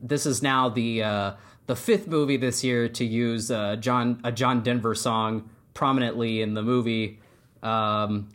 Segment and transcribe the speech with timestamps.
[0.00, 1.32] this is now the uh,
[1.66, 6.54] the fifth movie this year to use uh, John a John Denver song prominently in
[6.54, 7.20] the movie.
[7.62, 8.28] Um,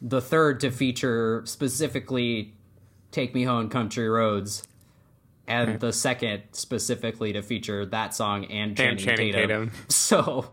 [0.00, 2.54] the third to feature specifically
[3.10, 4.66] "Take Me Home, Country Roads,"
[5.46, 9.70] and the second specifically to feature that song and Channing, Channing Tatum.
[9.70, 9.72] Tatum.
[9.88, 10.50] So.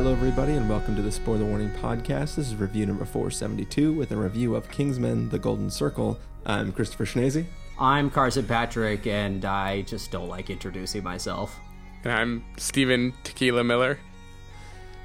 [0.00, 2.36] Hello, everybody, and welcome to the Spoiler Warning Podcast.
[2.36, 6.18] This is review number 472 with a review of Kingsman The Golden Circle.
[6.46, 7.44] I'm Christopher Schnese.
[7.78, 11.54] I'm Carson Patrick, and I just don't like introducing myself.
[12.02, 13.98] And I'm Stephen Tequila Miller.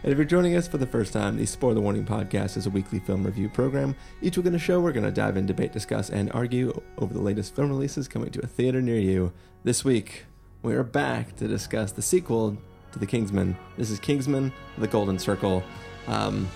[0.04, 2.70] And if you're joining us for the first time, the Spoiler Warning Podcast is a
[2.70, 3.98] weekly film review program.
[4.22, 7.14] Each week in the show, we're going to dive in, debate, discuss, and argue over
[7.14, 9.34] the latest film releases coming to a theater near you.
[9.66, 10.24] This week,
[10.64, 12.58] we are back to discuss the sequel
[12.96, 13.58] to The Kingsman.
[13.78, 15.64] This is Kingsman The Golden Circle.
[16.08, 16.48] Um,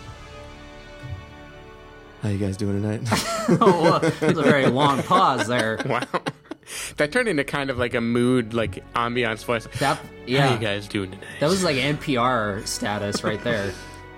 [2.23, 3.01] how you guys doing tonight?
[3.61, 5.77] oh, there's a very long pause there.
[5.85, 6.01] Wow.
[6.97, 9.67] that turned into kind of like a mood, like ambiance voice.
[9.79, 11.25] That How yeah, you guys doing tonight?
[11.39, 13.73] that was like NPR status right there.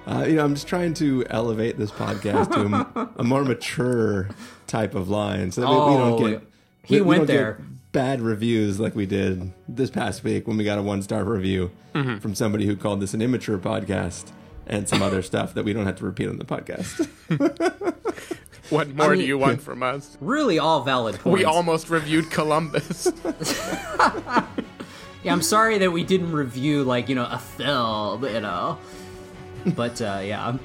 [0.06, 4.28] Uh, you know, I'm just trying to elevate this podcast to a, a more mature
[4.68, 6.42] type of line, so that we, we Oh, don't get
[6.84, 7.62] he we- we went don't get there.
[7.92, 11.72] Bad reviews like we did this past week when we got a one star review
[11.94, 12.20] Mm-hmm.
[12.20, 14.32] from somebody who called this an immature podcast
[14.66, 17.06] and some other stuff that we don't have to repeat on the podcast.
[18.70, 20.18] what more mean- do you want from us?
[20.22, 21.38] Really, all valid points.
[21.40, 23.12] We almost reviewed Columbus.
[25.24, 28.80] Yeah, I'm sorry that we didn't review like you know a film, you know.
[29.68, 30.58] But uh, yeah,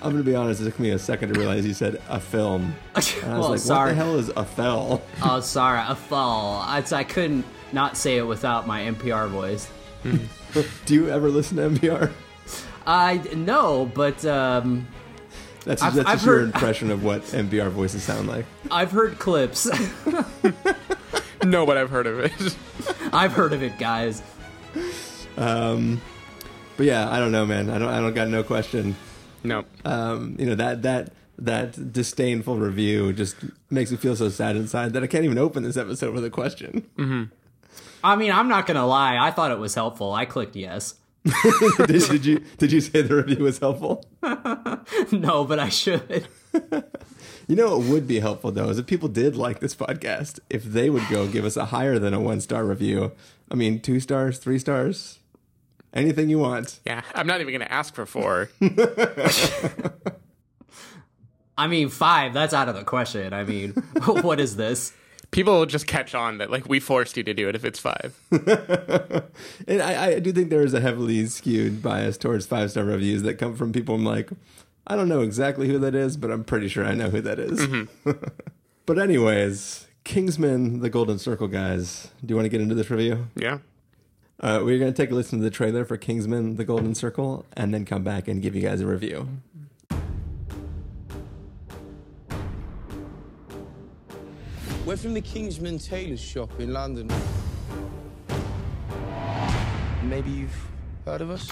[0.00, 2.00] I'm, I'm going to be honest; it took me a second to realize you said
[2.08, 2.74] a film.
[2.94, 3.88] And I was well, like, sorry.
[3.90, 6.64] "What the hell is a fell?" Oh, sorry, a fall.
[6.76, 9.68] It's, I couldn't not say it without my NPR voice.
[10.86, 12.12] Do you ever listen to NPR?
[12.86, 14.86] I know, but um,
[15.64, 18.46] That's, I've- that's I've just your heard- impression of what NPR voices sound like.
[18.70, 19.66] I've heard clips.
[21.44, 22.56] no, but I've heard of it.
[23.12, 24.22] I've heard of it, guys.
[25.36, 26.00] Um,
[26.76, 27.68] but yeah, I don't know, man.
[27.70, 27.88] I don't.
[27.88, 28.94] I don't got no question.
[29.46, 29.64] No.
[29.84, 33.36] Um, you know that that that disdainful review just
[33.70, 36.30] makes me feel so sad inside that I can't even open this episode with a
[36.30, 36.86] question.
[38.02, 39.18] I mean, I'm not gonna lie.
[39.18, 40.12] I thought it was helpful.
[40.12, 40.94] I clicked yes.
[41.86, 44.04] did, did you did you say the review was helpful?
[45.12, 46.28] no, but I should.
[47.48, 50.64] You know, what would be helpful though is if people did like this podcast, if
[50.64, 53.12] they would go give us a higher than a one star review.
[53.48, 55.20] I mean, two stars, three stars,
[55.96, 56.80] anything you want.
[56.86, 58.50] Yeah, I'm not even going to ask for four.
[61.58, 62.34] I mean, five.
[62.34, 63.32] That's out of the question.
[63.32, 63.70] I mean,
[64.04, 64.92] what is this?
[65.30, 67.78] People will just catch on that like we forced you to do it if it's
[67.78, 68.14] five.
[69.68, 73.22] And I, I do think there is a heavily skewed bias towards five star reviews
[73.22, 74.30] that come from people I'm like,
[74.86, 77.38] I don't know exactly who that is, but I'm pretty sure I know who that
[77.38, 77.60] is.
[77.60, 78.12] Mm-hmm.
[78.86, 83.26] but, anyways, Kingsman, the Golden Circle guys, do you want to get into this review?
[83.34, 83.58] Yeah.
[84.42, 87.72] We're going to take a listen to the trailer for Kingsman, the Golden Circle, and
[87.72, 89.28] then come back and give you guys a review.
[94.84, 97.10] We're from the Kingsman Tailors shop in London.
[100.04, 100.68] Maybe you've
[101.04, 101.50] heard of us?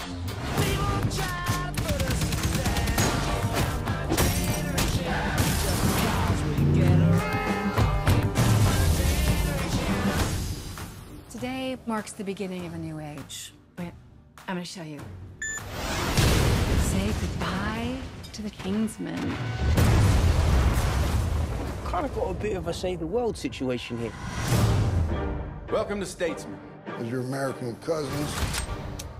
[11.45, 13.53] Today marks the beginning of a new age.
[13.77, 13.91] Wait,
[14.47, 14.99] I'm gonna show you.
[16.79, 17.97] Say goodbye
[18.33, 19.15] to the Kingsmen.
[21.85, 24.11] Kind of got a bit of a save the world situation here.
[25.71, 26.57] Welcome to Statesman.
[26.97, 28.65] As your American cousins,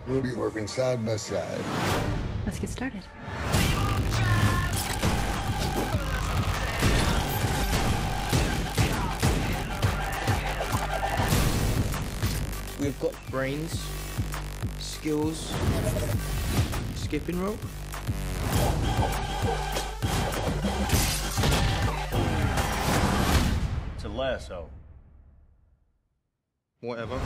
[0.08, 1.62] we'll be working side by side.
[2.44, 3.04] Let's get started.
[12.86, 13.84] We've got brains,
[14.78, 15.52] skills,
[16.94, 17.58] skipping rope.
[23.96, 24.70] It's a lasso.
[26.82, 27.20] Whatever.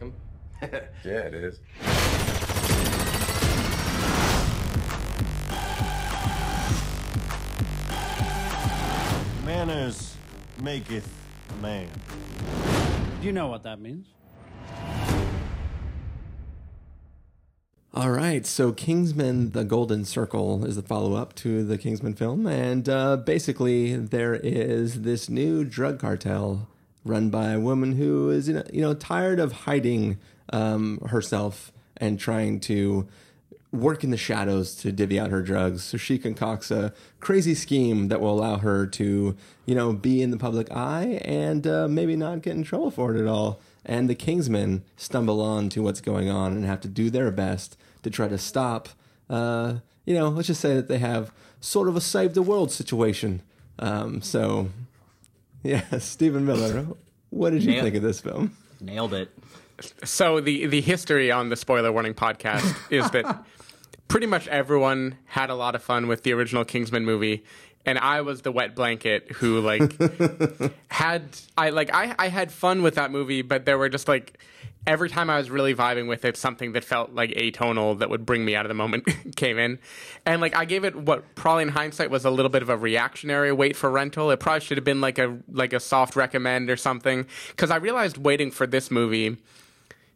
[0.62, 0.68] yeah,
[1.04, 1.58] it is.
[9.44, 10.16] Manners
[10.60, 11.08] maketh
[11.60, 11.88] man.
[13.22, 14.06] You know what that means.
[17.94, 22.88] All right, so Kingsman: The Golden Circle is the follow-up to the Kingsman film, and
[22.88, 26.68] uh, basically there is this new drug cartel
[27.04, 30.18] run by a woman who is you know, tired of hiding
[30.52, 33.08] um, herself and trying to
[33.72, 35.84] work in the shadows to divvy out her drugs.
[35.84, 39.36] So she concocts a crazy scheme that will allow her to
[39.66, 43.14] you know be in the public eye and uh, maybe not get in trouble for
[43.14, 43.60] it at all.
[43.84, 47.76] And the Kingsmen stumble on to what's going on and have to do their best
[48.02, 48.90] to try to stop.
[49.30, 52.70] Uh, you know, let's just say that they have sort of a save the world
[52.70, 53.42] situation.
[53.78, 54.70] Um, so,
[55.62, 56.86] yeah, Stephen Miller,
[57.30, 58.56] what did you Nail- think of this film?
[58.80, 59.30] Nailed it.
[60.04, 63.44] So the the history on the spoiler warning podcast is that
[64.08, 67.44] pretty much everyone had a lot of fun with the original Kingsman movie,
[67.86, 69.92] and I was the wet blanket who like
[70.88, 71.24] had
[71.56, 74.38] I like I I had fun with that movie, but there were just like
[74.86, 78.24] every time I was really vibing with it, something that felt like atonal that would
[78.24, 79.78] bring me out of the moment came in,
[80.24, 82.76] and like I gave it what probably in hindsight was a little bit of a
[82.76, 84.30] reactionary wait for rental.
[84.30, 87.76] It probably should have been like a like a soft recommend or something because I
[87.76, 89.36] realized waiting for this movie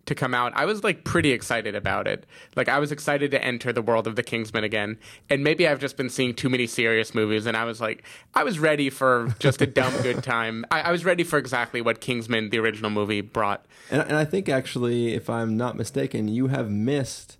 [0.06, 2.26] to come out, I was like pretty excited about it.
[2.56, 4.98] Like I was excited to enter the world of the Kingsman again.
[5.30, 8.02] And maybe I've just been seeing too many serious movies and I was like
[8.34, 10.64] I was ready for just a dumb good time.
[10.70, 13.64] I, I was ready for exactly what Kingsman, the original movie, brought.
[13.90, 17.38] And, and I think actually, if I'm not mistaken, you have missed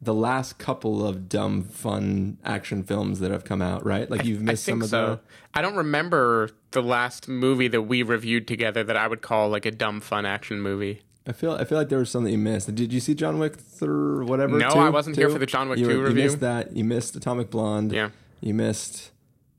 [0.00, 4.08] the last couple of dumb, fun action films that have come out, right?
[4.08, 5.06] Like you've I missed some of so.
[5.06, 5.20] the.
[5.54, 9.66] I don't remember the last movie that we reviewed together that I would call like
[9.66, 11.02] a dumb fun action movie.
[11.28, 12.74] I feel I feel like there was something you missed.
[12.74, 14.56] Did you see John Wick or whatever?
[14.58, 14.78] No, two?
[14.78, 16.22] I wasn't here for the John Wick you, 2 You review.
[16.24, 16.74] missed that.
[16.74, 17.92] You missed Atomic Blonde.
[17.92, 18.10] Yeah.
[18.40, 19.10] You missed.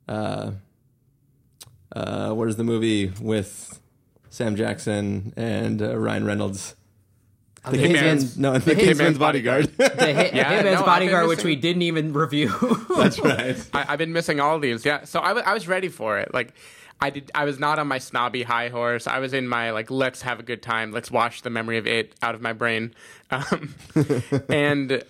[0.08, 0.52] Uh,
[1.96, 3.80] uh, what is the movie with
[4.30, 6.76] Sam Jackson and uh, Ryan Reynolds?
[7.66, 9.66] The The Hitman's- no, the, the Kingsman's Hitman's Bodyguard.
[9.78, 12.50] The Hit, Yeah, Hitman's no, Bodyguard, which we didn't even review.
[12.98, 13.58] That's right.
[13.74, 14.86] I, I've been missing all of these.
[14.86, 16.34] Yeah, so I wa- I was ready for it.
[16.34, 16.54] Like,
[17.02, 17.32] I did.
[17.34, 19.08] I was not on my snobby high horse.
[19.08, 20.92] I was in my like, let's have a good time.
[20.92, 22.94] Let's wash the memory of it out of my brain.
[23.32, 23.76] Um,
[24.50, 25.04] and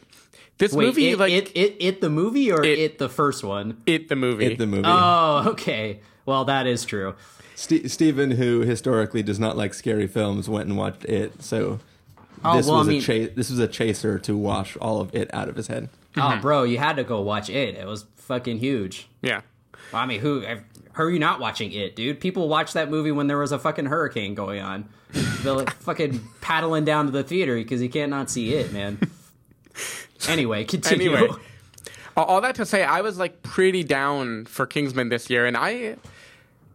[0.57, 3.44] this Wait, movie, it, like it, it, it, the movie or It- it, the first
[3.45, 3.81] one?
[3.86, 4.45] it, the movie.
[4.45, 4.83] It, the movie.
[4.86, 6.01] Oh, okay.
[6.25, 7.15] Well, that is true.
[7.56, 11.41] Ste Stephen, who historically does not like scary films, went and watched it.
[11.41, 11.80] So
[12.44, 15.00] Oh, this well, I was mean- a cha- this was a chaser to wash all
[15.01, 15.88] of it out of his head.
[16.18, 17.75] Oh, bro, you had to go watch it.
[17.75, 19.07] It was fucking huge.
[19.21, 19.41] yeah.
[19.94, 20.44] I mean, who?
[21.00, 22.19] How are you not watching it, dude?
[22.19, 24.90] People watched that movie when there was a fucking hurricane going on.
[25.13, 29.00] They're like fucking paddling down to the theater because you can't not see it, man.
[30.28, 31.16] Anyway, continue.
[31.16, 31.34] Anyway,
[32.18, 35.96] all, that to say, I was like pretty down for Kingsman this year, and I.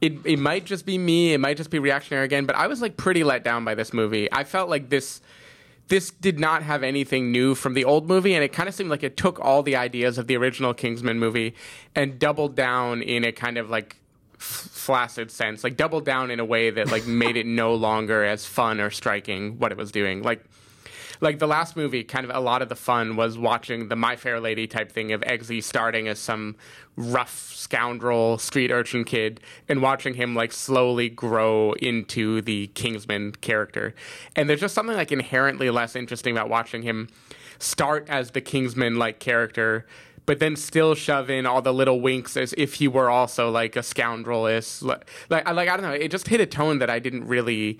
[0.00, 1.35] It, it might just be me.
[1.35, 3.93] It might just be reactionary again, but I was like pretty let down by this
[3.93, 4.31] movie.
[4.32, 5.21] I felt like this
[5.88, 8.88] this did not have anything new from the old movie, and it kind of seemed
[8.88, 11.55] like it took all the ideas of the original Kingsman movie
[11.94, 13.99] and doubled down in a kind of like
[14.44, 18.46] flaccid sense, like doubled down in a way that like made it no longer as
[18.46, 20.23] fun or striking what it was doing.
[20.23, 20.44] Like
[21.20, 24.17] like the last movie, kind of a lot of the fun was watching the My
[24.17, 26.56] Fair Lady type thing of Eggsy starting as some
[26.96, 33.95] rough scoundrel street urchin kid and watching him like slowly grow into the Kingsman character.
[34.37, 37.09] And there's just something like inherently less interesting about watching him
[37.59, 39.87] start as the Kingsman like character.
[40.26, 43.76] But then still shove in all the little winks as if he were also like
[43.76, 44.83] a scoundrelist.
[44.83, 45.93] Like, like, I- like I don't know.
[45.93, 47.78] It just hit a tone that I didn't really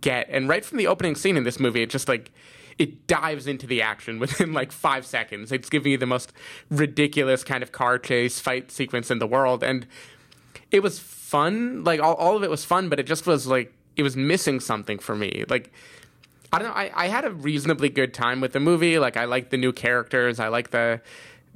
[0.00, 0.26] get.
[0.28, 2.32] And right from the opening scene in this movie, it just like
[2.78, 5.52] it dives into the action within like five seconds.
[5.52, 6.32] It's giving you the most
[6.70, 9.86] ridiculous kind of car chase fight sequence in the world, and
[10.72, 11.84] it was fun.
[11.84, 14.58] Like all, all of it was fun, but it just was like it was missing
[14.58, 15.44] something for me.
[15.48, 15.72] Like
[16.52, 16.74] I don't know.
[16.74, 18.98] I, I had a reasonably good time with the movie.
[18.98, 20.40] Like I like the new characters.
[20.40, 21.00] I like the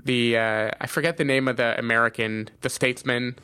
[0.04, 3.36] the uh, I forget the name of the American the statesman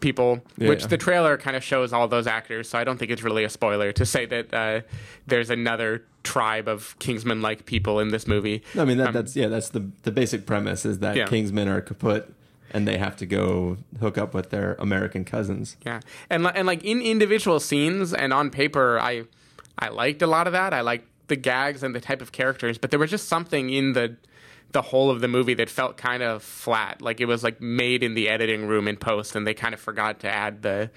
[0.00, 2.68] people, which the trailer kind of shows all those actors.
[2.68, 4.80] So I don't think it's really a spoiler to say that uh,
[5.26, 8.62] there's another tribe of Kingsman like people in this movie.
[8.74, 11.26] No, I mean that, Um, that's yeah, that's the the basic premise is that Yeah.
[11.26, 12.32] Kingsmen are kaput
[12.74, 15.76] and they have to go hook up with their American cousins.
[15.86, 19.24] Yeah, and and like in individual scenes and on paper, I
[19.78, 20.74] I liked a lot of that.
[20.74, 23.92] I liked the gags and the type of characters, but there was just something in
[23.92, 24.16] the
[24.72, 27.00] the whole of the movie that felt kind of flat.
[27.00, 29.80] Like it was like made in the editing room in post, and they kind of
[29.80, 30.90] forgot to add the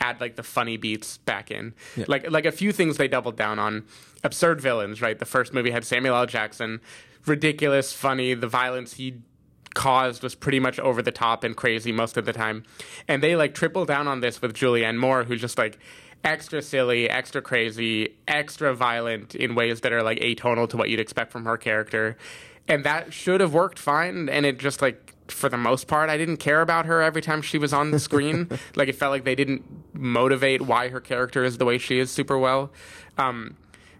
[0.00, 1.74] add like the funny beats back in.
[2.08, 3.84] Like like a few things they doubled down on.
[4.24, 5.18] Absurd villains, right?
[5.18, 6.26] The first movie had Samuel L.
[6.26, 6.80] Jackson,
[7.26, 8.34] ridiculous, funny.
[8.34, 9.20] The violence he
[9.74, 12.64] caused was pretty much over the top and crazy most of the time.
[13.06, 15.78] And they like triple down on this with Julianne Moore, who's just like
[16.24, 21.00] extra silly, extra crazy, extra violent in ways that are like atonal to what you'd
[21.00, 22.16] expect from her character.
[22.70, 24.28] And that should have worked fine.
[24.28, 27.42] And it just like, for the most part, I didn't care about her every time
[27.42, 28.48] she was on the screen.
[28.76, 32.10] like it felt like they didn't motivate why her character is the way she is
[32.10, 32.70] super well.
[33.18, 33.56] Um,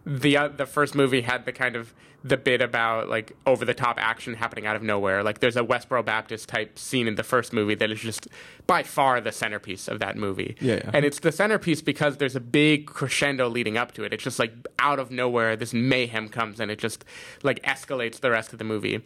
[0.06, 3.72] the uh, the first movie had the kind of the bit about like over the
[3.72, 5.22] top action happening out of nowhere.
[5.22, 8.28] Like there's a Westboro Baptist type scene in the first movie that is just
[8.66, 10.56] by far the centerpiece of that movie.
[10.60, 10.90] Yeah, yeah.
[10.92, 14.12] And it's the centerpiece because there's a big crescendo leading up to it.
[14.12, 17.04] It's just like out of nowhere this mayhem comes and it just
[17.42, 19.00] like escalates the rest of the movie.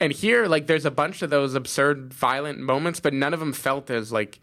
[0.00, 3.52] And here like there's a bunch of those absurd violent moments but none of them
[3.52, 4.38] felt as like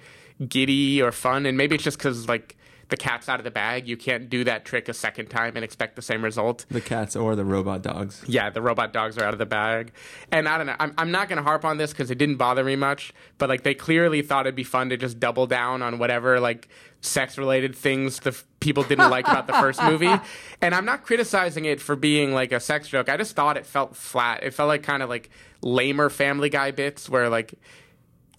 [0.48, 2.55] giddy or fun and maybe it's just cuz like
[2.90, 3.88] the cat's out of the bag.
[3.88, 6.66] You can't do that trick a second time and expect the same result.
[6.70, 8.24] The cats or the robot dogs.
[8.28, 9.94] Yeah, the robot dogs are out of the bag.
[10.32, 12.36] And I don't know, I'm, I'm not going to harp on this because it didn't
[12.38, 15.82] bother me much, but like they clearly thought it'd be fun to just double down
[15.82, 16.70] on whatever like
[17.02, 20.13] sex related things the f- people didn't like about the first movie.
[20.62, 23.10] And I'm not criticizing it for being like a sex joke.
[23.10, 24.44] I just thought it felt flat.
[24.44, 25.30] It felt like kind of like
[25.62, 27.54] lamer family guy bits where like,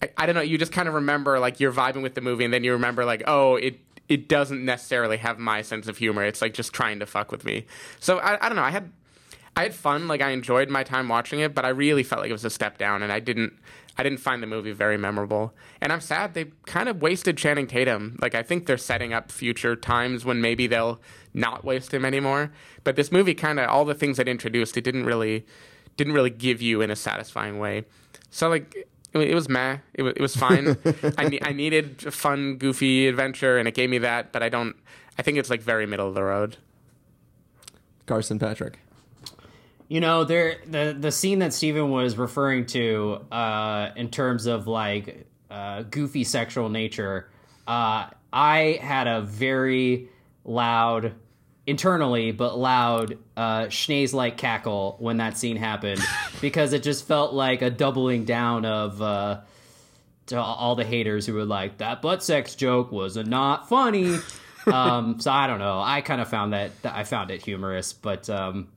[0.01, 2.43] I, I don't know, you just kind of remember like you're vibing with the movie
[2.43, 6.23] and then you remember like, oh, it it doesn't necessarily have my sense of humor.
[6.23, 7.65] It's like just trying to fuck with me.
[7.99, 8.63] So I, I don't know.
[8.63, 8.91] I had
[9.55, 10.07] I had fun.
[10.07, 12.49] Like I enjoyed my time watching it, but I really felt like it was a
[12.49, 13.53] step down, and I didn't
[13.97, 15.53] I didn't find the movie very memorable.
[15.81, 18.17] And I'm sad they kind of wasted Channing Tatum.
[18.21, 20.99] Like I think they're setting up future times when maybe they'll
[21.33, 22.51] not waste him anymore.
[22.83, 25.45] But this movie kind of all the things it introduced, it didn't really
[25.97, 27.85] didn't really give you in a satisfying way.
[28.29, 28.87] So like
[29.21, 29.77] it was meh.
[29.93, 30.77] It was, it was fine.
[31.17, 34.31] I, ne- I needed a fun, goofy adventure, and it gave me that.
[34.31, 34.75] But I don't.
[35.17, 36.57] I think it's like very middle of the road.
[38.05, 38.79] Carson Patrick.
[39.87, 44.67] You know, there the the scene that Stephen was referring to uh, in terms of
[44.67, 47.29] like uh, goofy sexual nature.
[47.67, 50.09] Uh, I had a very
[50.43, 51.13] loud,
[51.67, 56.01] internally but loud, uh, Schnese like cackle when that scene happened
[56.41, 59.41] because it just felt like a doubling down of uh,
[60.27, 64.17] to all the haters who were like that butt sex joke was not funny.
[64.67, 65.79] um, so I don't know.
[65.79, 68.67] I kind of found that, that I found it humorous, but um,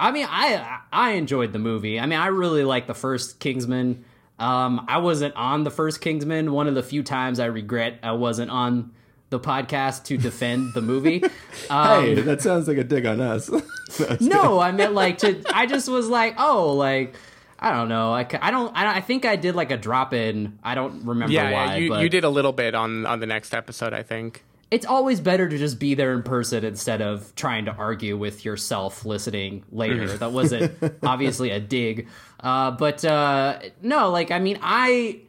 [0.00, 1.98] I mean, I I enjoyed the movie.
[1.98, 4.04] I mean, I really like the first Kingsman.
[4.38, 6.52] Um, I wasn't on the first Kingsman.
[6.52, 8.92] One of the few times I regret I wasn't on
[9.30, 11.22] the podcast to defend the movie.
[11.70, 13.50] Um, hey, that sounds like a dig on us.
[14.20, 15.42] no, I meant like to.
[15.52, 17.14] I just was like, oh, like
[17.58, 18.12] I don't know.
[18.12, 18.74] I, I don't.
[18.74, 20.58] I, I think I did like a drop in.
[20.62, 21.64] I don't remember Yeah, why.
[21.64, 24.44] yeah you, but you did a little bit on on the next episode, I think.
[24.70, 28.44] It's always better to just be there in person instead of trying to argue with
[28.46, 30.06] yourself listening later.
[30.06, 30.18] Mhm.
[30.20, 32.06] that wasn't obviously a dig,
[32.40, 35.20] uh, but uh, no, like I mean, I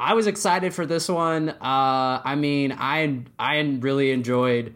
[0.00, 1.50] I was excited for this one.
[1.50, 4.74] Uh, I mean, I I really enjoyed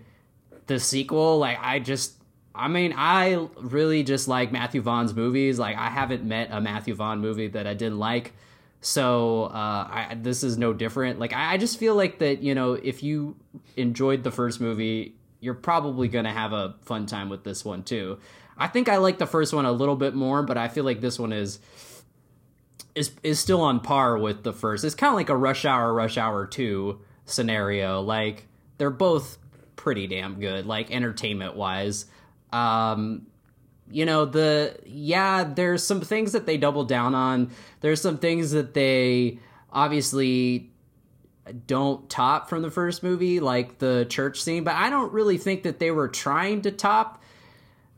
[0.66, 1.38] the sequel.
[1.38, 2.14] Like, I just,
[2.54, 5.58] I mean, I really just like Matthew Vaughn's movies.
[5.58, 8.34] Like, I haven't met a Matthew Vaughn movie that I didn't like.
[8.82, 11.18] So uh, I, this is no different.
[11.18, 13.34] Like, I, I just feel like that you know, if you
[13.76, 18.18] enjoyed the first movie, you're probably gonna have a fun time with this one too.
[18.58, 21.00] I think I like the first one a little bit more, but I feel like
[21.00, 21.60] this one is
[22.94, 24.84] is is still on par with the first.
[24.84, 28.00] It's kind of like a Rush Hour, Rush Hour Two scenario.
[28.00, 28.46] Like
[28.78, 29.38] they're both
[29.76, 32.06] pretty damn good, like entertainment wise.
[32.52, 33.26] Um,
[33.90, 37.50] you know the yeah, there's some things that they double down on.
[37.80, 39.38] There's some things that they
[39.72, 40.70] obviously
[41.66, 44.64] don't top from the first movie, like the church scene.
[44.64, 47.22] But I don't really think that they were trying to top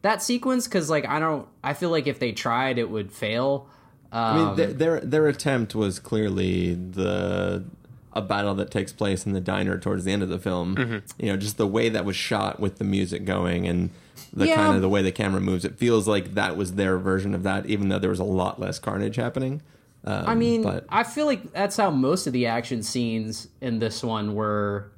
[0.03, 1.49] that sequence because, like, I don't.
[1.63, 3.69] I feel like if they tried, it would fail.
[4.13, 7.65] I mean, Um, their, their their attempt was clearly the
[8.13, 10.75] a battle that takes place in the diner towards the end of the film.
[10.77, 11.23] Mm-hmm.
[11.25, 13.91] You know, just the way that was shot with the music going and
[14.33, 14.55] the Yeah.
[14.57, 15.65] kind of the way the camera moves.
[15.67, 18.59] It feels like that was their version of that, even though there was a lot
[18.59, 19.61] less carnage happening.
[20.05, 23.81] Um, I mean, but I feel like that's how most of the action scenes in
[23.81, 24.91] this one were.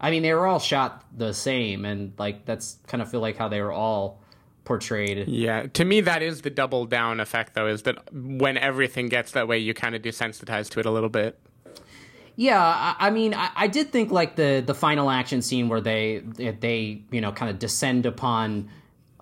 [0.00, 3.36] I mean, they were all shot the same, and like that's kind of feel like
[3.36, 4.20] how they were all
[4.64, 5.28] portrayed.
[5.28, 9.32] Yeah, to me that is the double down effect, though, is that when everything gets
[9.32, 11.38] that way, you kind of desensitize to it a little bit.
[12.36, 15.80] Yeah, I, I mean, I, I did think like the the final action scene where
[15.80, 18.70] they they you know kind of descend upon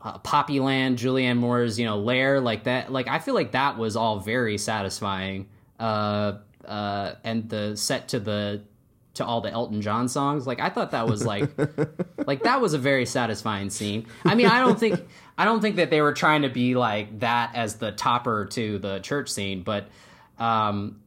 [0.03, 2.91] uh, Poppy Land, Julianne Moore's you know lair, like that.
[2.91, 5.49] Like I feel like that was all very satisfying.
[5.79, 8.63] Uh, uh, and the set to the
[9.15, 11.51] to all the Elton John songs, like I thought that was like
[12.27, 14.07] like that was a very satisfying scene.
[14.25, 15.01] I mean, I don't think
[15.37, 18.79] I don't think that they were trying to be like that as the topper to
[18.79, 19.87] the church scene, but
[20.39, 21.01] Um,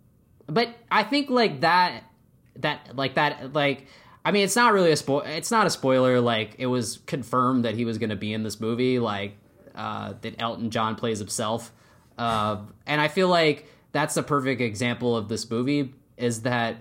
[0.48, 2.04] but I think like that
[2.58, 3.88] that like that like
[4.24, 7.66] I mean it's not really a spoil it's not a spoiler like it was confirmed
[7.66, 9.38] that he was going to be in this movie like
[9.76, 11.72] uh, that Elton John plays himself
[12.18, 16.78] uh, and I feel like that's a perfect example of this movie is that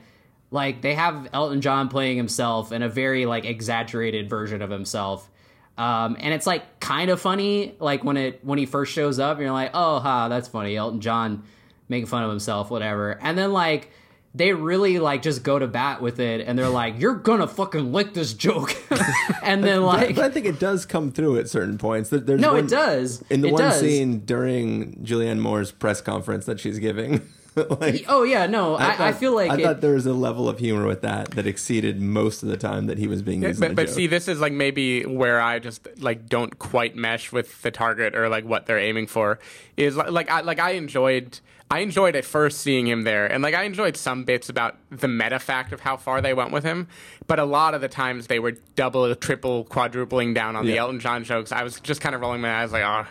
[0.54, 5.28] like they have Elton John playing himself in a very like exaggerated version of himself
[5.76, 9.40] um, and it's like kind of funny like when it when he first shows up
[9.40, 11.42] you're like oh ha that's funny Elton John
[11.88, 13.90] making fun of himself whatever and then like
[14.36, 17.92] they really like just go to bat with it and they're like you're gonna fucking
[17.92, 18.76] lick this joke
[19.42, 22.10] and then like but I think it does come through at certain points.
[22.10, 23.80] There's no one, it does in the it one does.
[23.80, 27.22] scene during Julianne Moore's press conference that she's giving.
[27.80, 30.12] like, oh yeah no I, I, thought- feel like I it, thought there was a
[30.12, 33.42] level of humor with that that exceeded most of the time that he was being
[33.42, 33.60] used.
[33.60, 37.62] but, but see, this is like maybe where I just like don't quite mesh with
[37.62, 39.38] the target or like what they're aiming for.
[39.76, 41.38] Is like like I like I enjoyed
[41.70, 45.08] I enjoyed at first seeing him there, and like I enjoyed some bits about the
[45.08, 46.86] meta fact of how far they went with him.
[47.26, 51.00] But a lot of the times they were double, triple, quadrupling down on the Elton
[51.00, 51.50] John jokes.
[51.52, 53.06] I was just kind of rolling my eyes like, oh,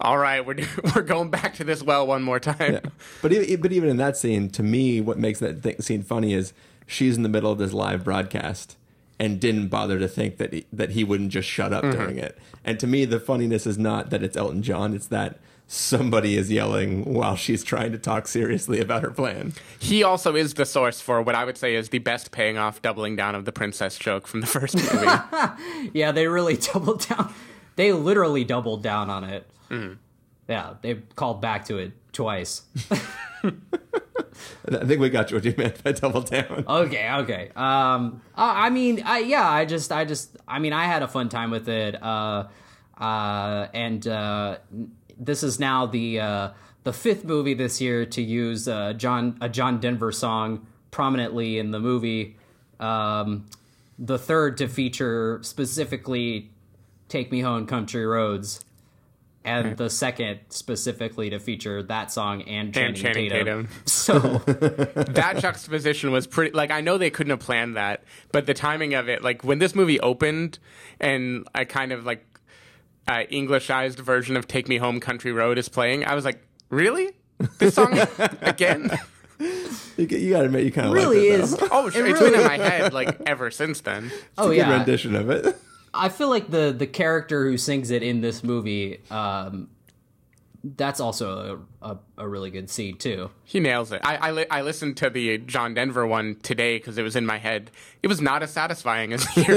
[0.00, 0.56] all right, we're
[0.94, 2.74] we're going back to this well one more time.
[2.74, 2.80] Yeah.
[3.22, 6.32] But even, but even in that scene, to me, what makes that th- scene funny
[6.32, 6.52] is
[6.86, 8.76] she's in the middle of this live broadcast
[9.18, 11.98] and didn't bother to think that he, that he wouldn't just shut up Mm-hmm.
[11.98, 12.38] during it.
[12.64, 16.50] And to me, the funniness is not that it's Elton John; it's that somebody is
[16.50, 19.52] yelling while she's trying to talk seriously about her plan.
[19.78, 22.80] He also is the source for what I would say is the best paying off
[22.82, 25.90] doubling down of the princess joke from the first movie.
[25.92, 27.32] yeah they really doubled down
[27.74, 29.94] they literally doubled down on it Mm-hmm.
[30.48, 32.62] yeah they called back to it twice
[33.42, 36.64] I think we got what you meant by double down.
[36.68, 40.84] okay okay um uh, i mean I, yeah i just i just i mean i
[40.84, 42.44] had a fun time with it uh
[43.00, 44.58] uh and uh
[45.16, 46.50] this is now the uh
[46.84, 51.70] the fifth movie this year to use uh john a john denver song prominently in
[51.70, 52.36] the movie
[52.80, 53.46] um
[53.98, 56.50] the third to feature specifically
[57.08, 58.64] take me home country roads
[59.46, 63.68] and the second specifically to feature that song and Channing, Channing Tatum.
[63.68, 63.68] Tatum.
[63.86, 68.54] So that juxtaposition was pretty like I know they couldn't have planned that, but the
[68.54, 70.58] timing of it, like when this movie opened
[71.00, 72.24] and I kind of like
[73.08, 77.10] uh, Englishized version of "Take Me Home, Country Road" is playing, I was like, really?
[77.58, 77.98] This song
[78.42, 78.90] again?
[79.38, 81.56] You, you got to admit, you kind of really like it, is.
[81.56, 81.68] though.
[81.70, 82.06] Oh, sure.
[82.06, 84.10] it's been in my head like ever since then.
[84.38, 85.56] oh Good yeah, rendition of it.
[85.92, 89.68] I feel like the the character who sings it in this movie, um,
[90.76, 93.30] that's also a, a, a really good scene too.
[93.44, 94.00] He nails it.
[94.04, 97.26] I I, li- I listened to the John Denver one today because it was in
[97.26, 97.70] my head.
[98.02, 99.56] It was not as satisfying as here.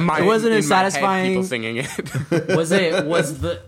[0.00, 1.30] my, It wasn't as in head, satisfying.
[1.32, 2.48] people singing it.
[2.56, 3.04] Was it?
[3.06, 3.62] Was the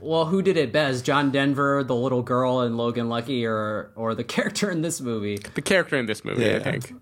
[0.00, 1.04] well, who did it best?
[1.04, 5.38] John Denver, the little girl, and Logan Lucky, or or the character in this movie?
[5.54, 6.94] the character in this movie, I think.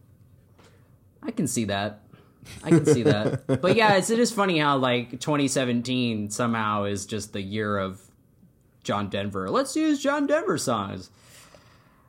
[1.23, 2.01] I can see that.
[2.65, 3.47] I can see that.
[3.61, 8.01] But yeah, it's, it is funny how like 2017 somehow is just the year of
[8.83, 9.51] John Denver.
[9.51, 11.11] Let's use John Denver songs.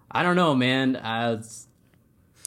[0.09, 0.95] I don't know, man.
[0.95, 1.41] Uh,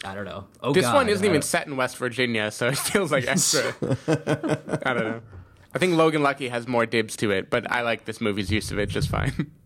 [0.04, 0.46] I don't know.
[0.62, 0.94] Oh, This God.
[0.94, 3.74] one isn't even set in West Virginia, so it feels like extra.
[4.84, 5.22] I don't know.
[5.74, 8.70] I think Logan Lucky has more dibs to it, but I like this movie's use
[8.70, 9.50] of it just fine.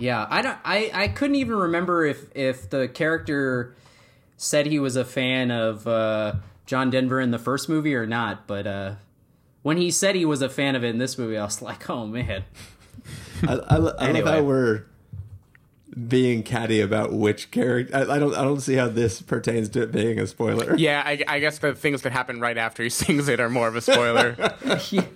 [0.00, 0.58] Yeah, I don't.
[0.64, 3.74] I I couldn't even remember if if the character
[4.36, 6.34] said he was a fan of uh,
[6.66, 8.46] John Denver in the first movie or not.
[8.46, 8.94] But uh,
[9.62, 11.90] when he said he was a fan of it in this movie, I was like,
[11.90, 12.44] oh man.
[13.46, 14.24] I, I, I Anyway.
[14.24, 14.84] love how we're
[16.06, 17.94] being catty about which character.
[17.96, 18.34] I, I don't.
[18.34, 20.76] I don't see how this pertains to it being a spoiler.
[20.76, 23.68] Yeah, I, I guess the things that happen right after he sings it are more
[23.68, 24.36] of a spoiler.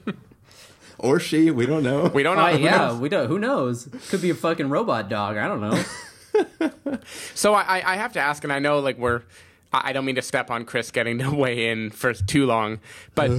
[0.98, 1.50] Or she.
[1.50, 2.06] We don't know.
[2.14, 2.42] We don't know.
[2.44, 3.00] Uh, Who yeah, knows?
[3.00, 3.26] we don't.
[3.26, 3.88] Who knows?
[4.08, 5.36] Could be a fucking robot dog.
[5.36, 5.82] I don't know.
[7.34, 9.22] So I, I- I have to ask, and I know like we're.
[9.72, 12.78] I I don't mean to step on Chris getting to weigh in for too long,
[13.14, 13.30] but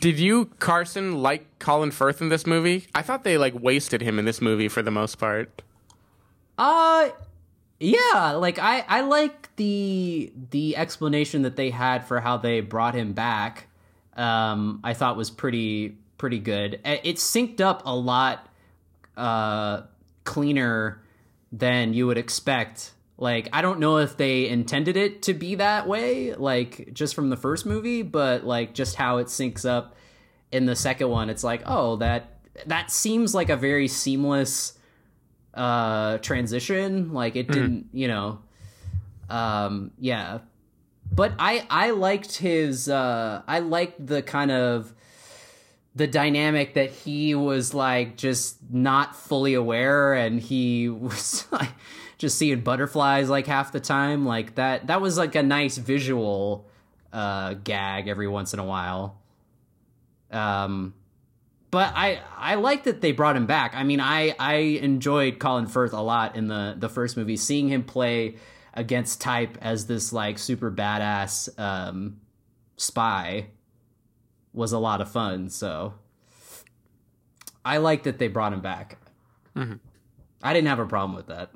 [0.00, 2.86] did you Carson like Colin Firth in this movie?
[2.94, 5.62] I thought they like wasted him in this movie for the most part.
[6.58, 7.10] Uh
[7.80, 12.94] yeah, like I I like the the explanation that they had for how they brought
[12.94, 13.68] him back.
[14.16, 16.80] Um I thought was pretty pretty good.
[16.84, 18.48] It synced up a lot
[19.16, 19.82] uh
[20.24, 21.02] cleaner
[21.50, 22.92] than you would expect.
[23.22, 27.30] Like I don't know if they intended it to be that way like just from
[27.30, 29.94] the first movie, but like just how it syncs up
[30.50, 34.76] in the second one, it's like, "Oh, that that seems like a very seamless
[35.54, 37.12] uh transition.
[37.12, 38.40] Like it didn't you know
[39.30, 40.40] um yeah.
[41.12, 44.92] But i i liked his uh i liked the kind of
[45.94, 51.70] the dynamic that he was like just not fully aware and he was like
[52.22, 54.24] just seeing butterflies like half the time.
[54.24, 56.66] Like that that was like a nice visual
[57.12, 59.20] uh, gag every once in a while.
[60.30, 60.94] Um,
[61.72, 63.74] but I I like that they brought him back.
[63.74, 67.68] I mean, I I enjoyed Colin Firth a lot in the the first movie, seeing
[67.68, 68.36] him play
[68.72, 72.20] against type as this like super badass um,
[72.76, 73.48] spy
[74.54, 75.50] was a lot of fun.
[75.50, 75.94] So
[77.64, 78.98] I like that they brought him back.
[79.56, 79.74] Mm-hmm.
[80.40, 81.50] I didn't have a problem with that.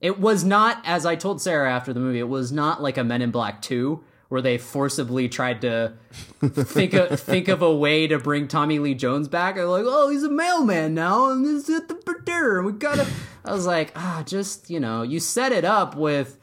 [0.00, 3.04] It was not, as I told Sarah after the movie, it was not like a
[3.04, 5.92] Men in Black 2 where they forcibly tried to
[6.40, 9.54] think of, think of a way to bring Tommy Lee Jones back.
[9.54, 13.06] They're like, oh, he's a mailman now, and this is the and we gotta.
[13.44, 16.38] I was like, ah, just you know, you set it up with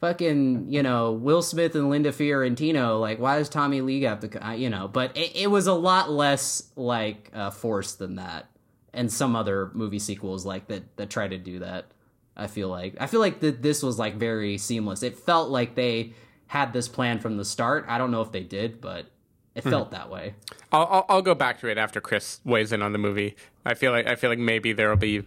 [0.00, 2.98] fucking you know Will Smith and Linda Fiorentino.
[2.98, 4.56] Like, why does Tommy Lee have to?
[4.56, 8.48] You know, but it, it was a lot less like uh, forced than that,
[8.92, 11.86] and some other movie sequels like that that try to do that.
[12.36, 15.02] I feel like I feel like that this was like very seamless.
[15.02, 16.14] It felt like they
[16.46, 17.84] had this plan from the start.
[17.88, 19.06] I don't know if they did, but
[19.54, 19.96] it felt mm-hmm.
[19.96, 20.34] that way.
[20.70, 23.36] I'll, I'll, I'll go back to it after Chris weighs in on the movie.
[23.64, 25.24] I feel like I feel like maybe there'll be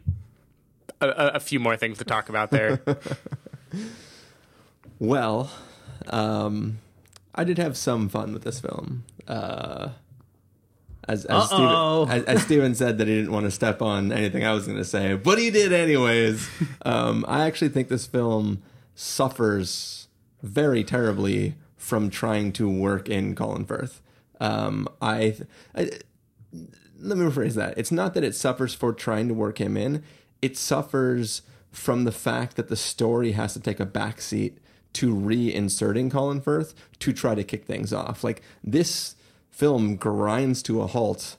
[1.02, 2.82] a, a few more things to talk about there.
[5.00, 5.52] well,
[6.08, 6.80] um,
[7.34, 9.04] I did have some fun with this film.
[9.28, 9.90] Uh,
[11.08, 14.46] as as Stephen, as, as Stephen, said that he didn't want to step on anything
[14.46, 16.48] I was going to say, but he did anyways.
[16.86, 18.62] um, I actually think this film
[18.96, 20.08] suffers
[20.42, 24.02] very terribly from trying to work in Colin Firth.
[24.40, 25.38] Um, I,
[25.76, 25.90] I
[27.00, 27.78] let me rephrase that.
[27.78, 30.04] It's not that it suffers for trying to work him in.
[30.42, 31.42] It suffers
[31.72, 34.56] from the fact that the story has to take a backseat
[34.94, 38.24] to reinserting Colin Firth to try to kick things off.
[38.24, 39.16] Like this
[39.56, 41.38] film grinds to a halt.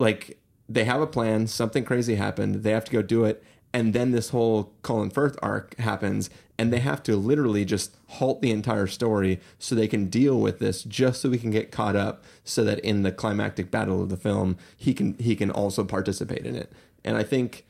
[0.00, 0.36] Like
[0.68, 4.10] they have a plan, something crazy happened, they have to go do it, and then
[4.10, 8.88] this whole Colin Firth arc happens, and they have to literally just halt the entire
[8.88, 12.64] story so they can deal with this, just so we can get caught up, so
[12.64, 16.56] that in the climactic battle of the film, he can he can also participate in
[16.56, 16.72] it.
[17.04, 17.64] And I think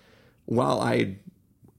[0.46, 1.16] while I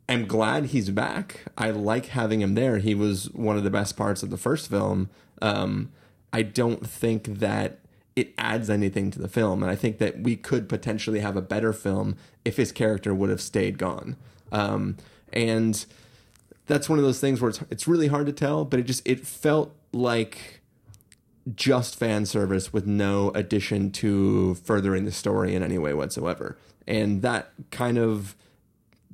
[0.08, 2.78] am glad he's back, I like having him there.
[2.78, 5.10] He was one of the best parts of the first film.
[5.42, 5.92] Um,
[6.36, 7.80] I don't think that
[8.18, 9.64] it adds anything to the film.
[9.64, 13.30] And I think that we could potentially have a better film if his character would
[13.30, 14.18] have stayed gone.
[14.52, 14.98] Um,
[15.32, 15.86] and
[16.66, 19.02] that's one of those things where it's it's really hard to tell, but it just
[19.08, 20.60] it felt like
[21.56, 26.58] just fan service with no addition to furthering the story in any way whatsoever.
[26.86, 28.36] And that kind of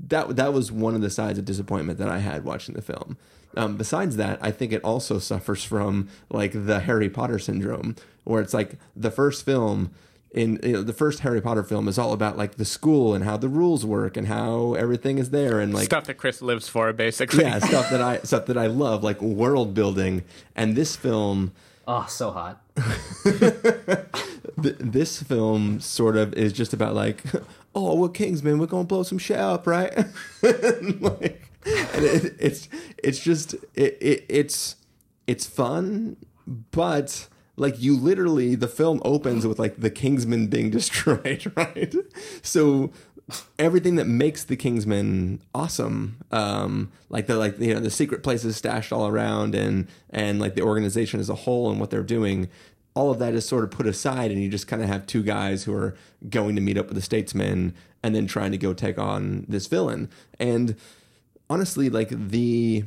[0.07, 3.17] that that was one of the sides of disappointment that I had watching the film.
[3.57, 8.41] Um, besides that, I think it also suffers from like the Harry Potter syndrome, where
[8.41, 9.91] it's like the first film
[10.33, 13.25] in you know, the first Harry Potter film is all about like the school and
[13.25, 16.69] how the rules work and how everything is there and like stuff that Chris lives
[16.69, 17.43] for, basically.
[17.43, 20.23] Yeah, stuff that I stuff that I love, like world building.
[20.55, 21.51] And this film,
[21.87, 22.61] oh, so hot.
[24.55, 27.23] this film sort of is just about like,
[27.75, 29.95] oh, we're Kingsman, we're gonna blow some shit up, right?
[30.41, 32.69] like, and it, it's
[33.03, 34.75] it's just it, it it's
[35.27, 41.51] it's fun, but like you literally the film opens with like the Kingsmen being destroyed,
[41.55, 41.93] right?
[42.41, 42.91] So
[43.57, 48.57] everything that makes the Kingsmen awesome, um, like the like you know the secret places
[48.57, 52.49] stashed all around, and and like the organization as a whole and what they're doing,
[52.93, 55.23] all of that is sort of put aside, and you just kind of have two
[55.23, 55.95] guys who are
[56.29, 57.73] going to meet up with the statesman
[58.03, 60.09] and then trying to go take on this villain.
[60.39, 60.75] And
[61.49, 62.85] honestly, like the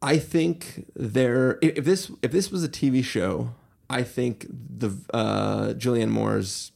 [0.00, 3.54] I think there if this if this was a TV show,
[3.90, 6.72] I think the uh, Julianne Moore's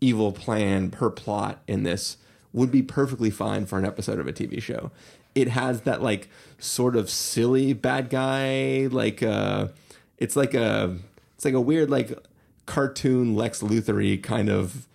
[0.00, 2.18] evil plan, her plot in this
[2.52, 4.90] would be perfectly fine for an episode of a TV show.
[5.34, 6.28] It has that like
[6.58, 9.68] sort of silly bad guy, like uh,
[10.18, 10.98] it's like a
[11.42, 12.16] it's like a weird like
[12.66, 14.86] cartoon Lex Luthery kind of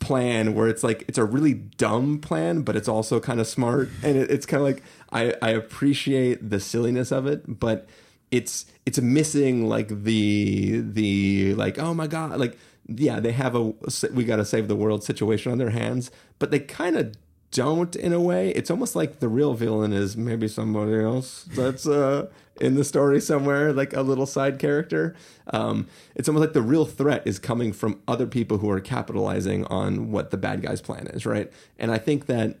[0.00, 3.88] plan where it's like it's a really dumb plan, but it's also kind of smart,
[4.02, 7.86] and it, it's kind of like I I appreciate the silliness of it, but
[8.32, 13.62] it's it's missing like the the like oh my god like yeah they have a
[14.12, 17.14] we got to save the world situation on their hands, but they kind of
[17.54, 18.50] don't in a way.
[18.50, 22.26] It's almost like the real villain is maybe somebody else that's uh,
[22.60, 25.14] in the story somewhere, like a little side character.
[25.46, 25.86] Um,
[26.16, 30.10] it's almost like the real threat is coming from other people who are capitalizing on
[30.10, 31.50] what the bad guy's plan is, right?
[31.78, 32.58] And I think that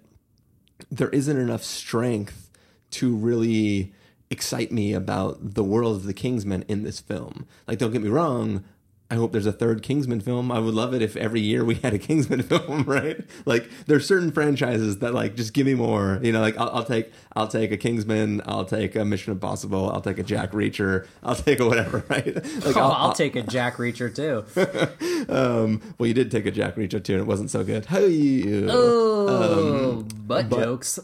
[0.90, 2.50] there isn't enough strength
[2.92, 3.92] to really
[4.30, 7.46] excite me about the world of the Kingsmen in this film.
[7.66, 8.64] Like, don't get me wrong,
[9.10, 10.50] I hope there's a third Kingsman film.
[10.50, 13.20] I would love it if every year we had a Kingsman film, right?
[13.44, 16.18] Like there's certain franchises that like just give me more.
[16.22, 19.90] You know, like I'll, I'll take I'll take a Kingsman, I'll take a Mission Impossible,
[19.90, 22.34] I'll take a Jack Reacher, I'll take a whatever, right?
[22.34, 24.44] Like Oh, I'll, take a Jack Reacher too.
[25.32, 27.84] um, well, you did take a Jack Reacher too, and it wasn't so good.
[27.86, 30.98] Hey, Oh, butt but- jokes.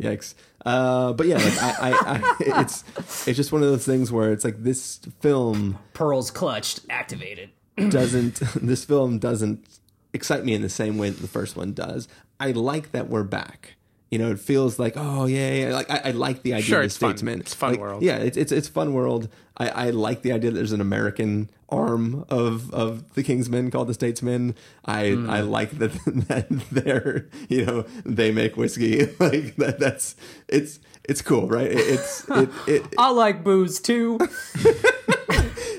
[0.00, 0.34] Yikes.
[0.66, 2.82] Uh, but yeah, like I, I, I, it's
[3.28, 7.50] it's just one of those things where it's like this film Pearls clutched, activated.
[7.88, 9.64] doesn't this film doesn't
[10.12, 12.08] excite me in the same way that the first one does.
[12.40, 13.75] I like that we're back.
[14.10, 15.72] You know, it feels like oh yeah, yeah.
[15.74, 17.28] Like I, I like the idea Sure, of the it's fun.
[17.40, 18.02] It's fun Like, world.
[18.02, 19.28] Yeah, it's it's it's fun world.
[19.56, 23.88] I, I like the idea that there's an American arm of of the Kingsmen called
[23.88, 24.54] the Statesmen.
[24.84, 25.28] I Hmm.
[25.28, 25.92] I like that
[26.28, 29.80] that they're you know they make whiskey like that.
[29.80, 30.14] That's
[30.46, 31.66] it's it's cool, right?
[31.70, 34.18] It, it's it, it I like booze too.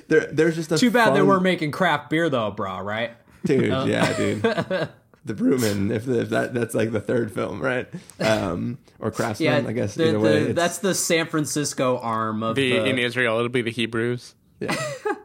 [0.08, 2.80] there, there's just a Too bad they fun- weren't making craft beer though, bro.
[2.82, 3.12] Right?
[3.46, 3.70] dude.
[3.88, 4.90] Yeah, dude.
[5.28, 7.88] The Brewman, if, if that that's like the third film, right?
[8.20, 9.94] Um, or Craftsman, Yeah, I guess.
[9.96, 12.86] the- either way, the- that's the San Francisco arm of The, the.
[12.86, 14.34] in Israel, it'll be the Hebrews.
[14.60, 14.76] Yeah.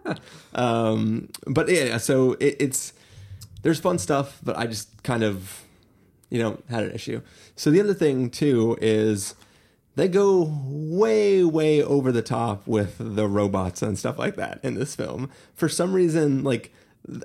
[0.55, 2.93] Um, but yeah, so it, it's
[3.63, 5.63] there's fun stuff, but I just kind of
[6.31, 7.23] you know had an issue.
[7.57, 9.35] So the other thing too is
[9.95, 14.75] they go way way over the top with the robots and stuff like that in
[14.75, 15.31] this film.
[15.55, 16.73] For some reason, like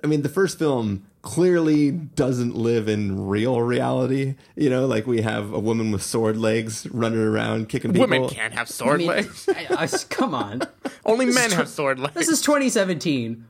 [0.03, 4.35] I mean, the first film clearly doesn't live in real reality.
[4.55, 8.07] You know, like we have a woman with sword legs running around kicking people.
[8.09, 9.49] Women can't have I sword mean, legs.
[9.49, 10.61] I- I- come on.
[11.05, 12.13] Only is men tw- have sword legs.
[12.13, 13.45] This is 2017.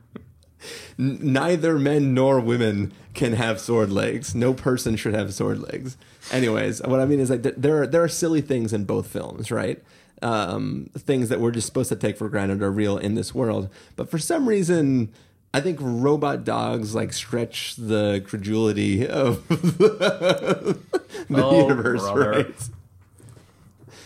[0.98, 4.34] neither men nor women can have sword legs.
[4.34, 5.96] No person should have sword legs.
[6.32, 9.06] Anyways, what I mean is like th- there are there are silly things in both
[9.06, 9.80] films, right?
[10.20, 13.68] Um, things that we're just supposed to take for granted are real in this world,
[13.94, 15.12] but for some reason.
[15.54, 20.78] I think robot dogs like stretch the credulity of the
[21.34, 22.30] Oh, universe, brother.
[22.30, 22.54] right?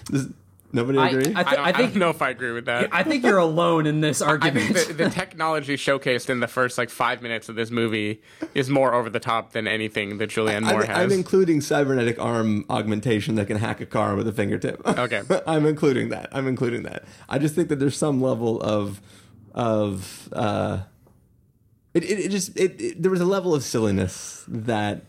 [0.07, 0.29] Does
[0.73, 1.35] nobody I, agree?
[1.35, 2.89] I, I, th- don't, I I think don't know if I agree with that.
[2.93, 4.77] I think you're alone in this I argument.
[4.77, 8.23] think the, the technology showcased in the first like five minutes of this movie
[8.55, 10.99] is more over the top than anything that Julianne Moore I'm, has.
[10.99, 14.81] I'm including cybernetic arm augmentation that can hack a car with a fingertip.
[15.03, 15.23] Okay.
[15.47, 16.29] I'm including that.
[16.33, 17.05] I'm including that.
[17.29, 19.01] I just think that there's some level of
[19.55, 20.83] of uh,
[21.95, 25.03] it, it, it just it, it there was a level of silliness that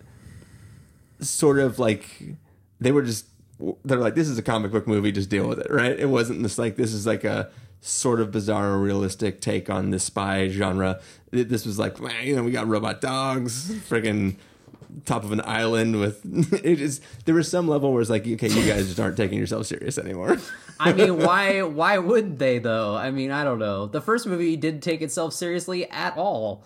[1.20, 2.24] sort of like
[2.80, 3.28] they were just
[3.86, 5.98] they're like this is a comic book movie just deal with it right?
[6.00, 7.50] It wasn't just like this is like a
[7.82, 11.02] sort of bizarre realistic take on the spy genre.
[11.32, 14.36] This was like "Man, you know we got robot dogs friggin'
[15.06, 16.22] top of an island with
[16.64, 19.38] it is there was some level where it's like okay you guys just aren't taking
[19.38, 20.38] yourself serious anymore
[20.80, 22.96] I mean, why why would they though?
[22.96, 23.88] I mean, I don't know.
[23.88, 26.64] The first movie didn't take itself seriously at all.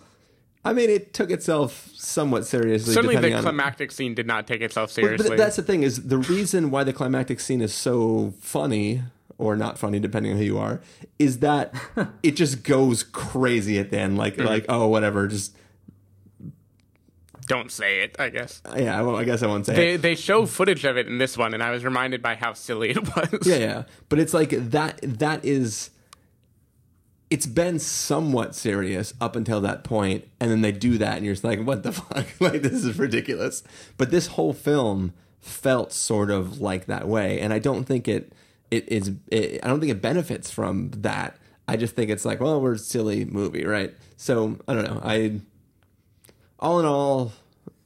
[0.64, 4.46] i mean it took itself somewhat seriously Certainly, the depending on climactic scene did not
[4.46, 5.28] take itself But- seriously.
[5.30, 9.02] But that's the thing is the reason why the climactic scene is so funny
[9.38, 10.80] or not funny depending on who you are
[11.18, 11.72] is that
[12.24, 14.48] it just goes crazy at the end like mm-hmm.
[14.48, 15.56] like oh whatever just
[17.48, 18.14] Don't say it.
[18.18, 20.02] I guess yeah I, won't, I guess I won't say they it.
[20.02, 22.90] they show footage of it in this one, and I was reminded by how silly
[22.90, 23.46] it was.
[23.46, 25.90] yeah yeah but it's like that that is
[27.30, 31.34] it's been somewhat serious up until that point and then they do that and you're
[31.34, 33.62] just like what the fuck like this is ridiculous
[33.98, 38.32] but this whole film felt sort of like that way and i don't think it
[38.70, 41.36] it is it, i don't think it benefits from that
[41.68, 45.00] i just think it's like well we're a silly movie right so i don't know
[45.04, 45.38] i
[46.58, 47.32] all in all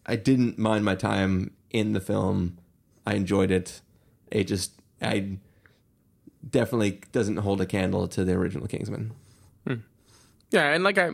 [0.06, 2.58] i didn't mind my time in the film
[3.06, 3.80] i enjoyed it
[4.30, 5.36] it just i
[6.48, 9.12] definitely doesn't hold a candle to the original kingsman
[9.66, 9.74] hmm.
[10.52, 11.12] Yeah, and like I,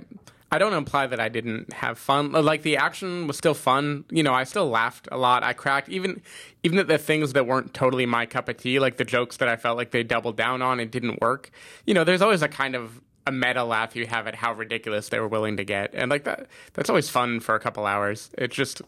[0.51, 2.33] I don't imply that I didn't have fun.
[2.33, 4.05] Like the action was still fun.
[4.11, 5.45] You know, I still laughed a lot.
[5.45, 6.21] I cracked even,
[6.63, 9.49] even at the things that weren't totally my cup of tea, like the jokes that
[9.49, 11.51] I felt like they doubled down on and didn't work.
[11.87, 15.11] You know, there's always a kind of a meta laugh you have at how ridiculous
[15.11, 18.31] they were willing to get, and like that, that's always fun for a couple hours.
[18.39, 18.81] It's just,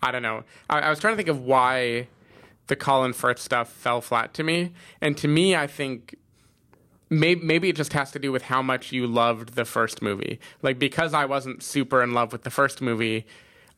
[0.00, 0.44] I don't know.
[0.70, 2.06] I, I was trying to think of why
[2.68, 6.14] the Colin Firth stuff fell flat to me, and to me, I think
[7.10, 10.38] maybe maybe it just has to do with how much you loved the first movie.
[10.62, 13.26] Like because I wasn't super in love with the first movie,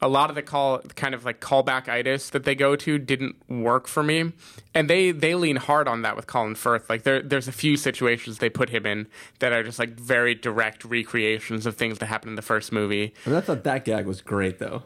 [0.03, 3.37] a lot of the call kind of like callback itis that they go to didn't
[3.49, 4.33] work for me.
[4.75, 6.89] And they they lean hard on that with Colin Firth.
[6.89, 9.07] Like there there's a few situations they put him in
[9.41, 13.13] that are just like very direct recreations of things that happened in the first movie.
[13.27, 14.83] I, mean, I thought that gag was great though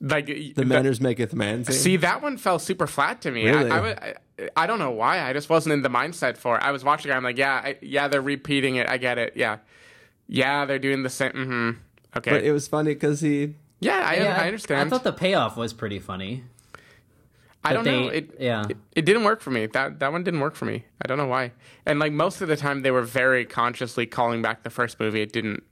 [0.00, 1.74] Like the manners maketh man scene.
[1.74, 3.48] See, that one fell super flat to me.
[3.48, 3.70] Really?
[3.70, 4.14] I, I,
[4.56, 5.20] I, don't know why.
[5.20, 6.62] I just wasn't in the mindset for it.
[6.62, 7.14] I was watching it.
[7.14, 8.88] I'm like, yeah, I, yeah, they're repeating it.
[8.88, 9.34] I get it.
[9.36, 9.58] Yeah.
[10.26, 11.32] Yeah, they're doing the same.
[11.32, 11.70] hmm
[12.16, 12.30] Okay.
[12.30, 13.54] But it was funny because he.
[13.80, 14.80] Yeah, I, Yeah, I understand.
[14.80, 16.44] I thought the payoff was pretty funny.
[17.62, 18.08] I don't but know.
[18.08, 18.64] It, yeah.
[18.68, 19.66] it, it didn't work for me.
[19.66, 20.84] That that one didn't work for me.
[21.02, 21.52] I don't know why.
[21.84, 25.20] And like most of the time, they were very consciously calling back the first movie.
[25.20, 25.62] It didn't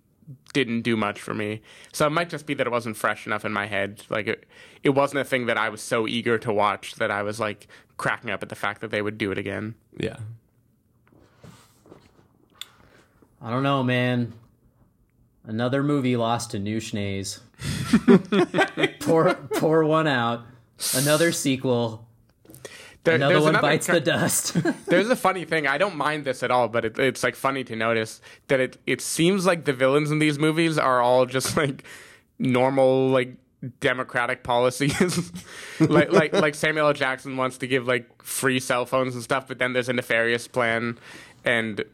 [0.53, 1.63] didn't do much for me.
[1.93, 4.03] So it might just be that it wasn't fresh enough in my head.
[4.11, 4.47] Like it
[4.83, 7.69] it wasn't a thing that I was so eager to watch that I was like
[7.97, 9.75] cracking up at the fact that they would do it again.
[9.99, 10.19] Yeah.
[13.41, 14.35] I don't know, man.
[15.45, 17.41] Another movie lost to New Schnees.
[19.01, 20.41] pour pour one out.
[20.95, 22.07] Another sequel.
[23.05, 24.57] There- Another there's one another bites ki- the dust.
[24.87, 25.67] There's a funny thing.
[25.67, 28.77] I don't mind this at all, but it, it's like funny to notice that it
[28.87, 31.85] it seems like the villains in these movies are all just like
[32.39, 33.35] normal like
[33.81, 35.33] democratic policies.
[35.81, 36.93] like like like Samuel L.
[36.93, 40.47] Jackson wants to give like free cell phones and stuff, but then there's a nefarious
[40.47, 40.99] plan
[41.45, 41.85] and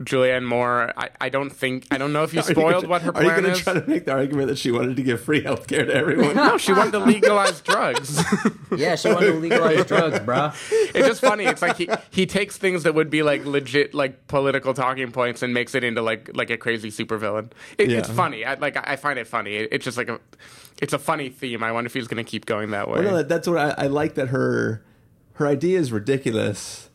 [0.00, 2.88] Julianne Moore, I, I don't think I don't know if you Are you spoiled gonna-
[2.88, 4.96] what her Are you plan going to try to make the argument that she wanted
[4.96, 6.36] to give free healthcare to everyone?
[6.36, 8.22] no, she wanted to legalize drugs.
[8.76, 10.52] yeah, she wanted to legalize drugs, bro.
[10.70, 11.44] it's just funny.
[11.44, 15.42] It's like he, he takes things that would be like legit like political talking points
[15.42, 17.50] and makes it into like like a crazy supervillain.
[17.78, 18.44] It, It's funny.
[18.44, 19.56] I, like I find it funny.
[19.56, 20.20] It, it's just like a
[20.82, 21.62] it's a funny theme.
[21.62, 23.00] I wonder if he's going to keep going that way.
[23.02, 24.14] Well, no, that's what I, I like.
[24.16, 24.82] That her
[25.34, 26.90] her idea is ridiculous,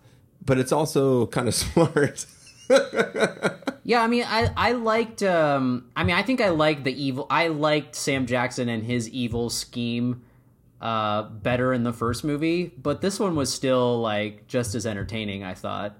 [0.45, 2.27] but it's also kind of smart.
[3.83, 5.23] Yeah, I mean, I I liked.
[5.23, 7.25] Um, I mean, I think I liked the evil.
[7.29, 10.23] I liked Sam Jackson and his evil scheme
[10.79, 15.43] uh, better in the first movie, but this one was still like just as entertaining.
[15.43, 15.97] I thought.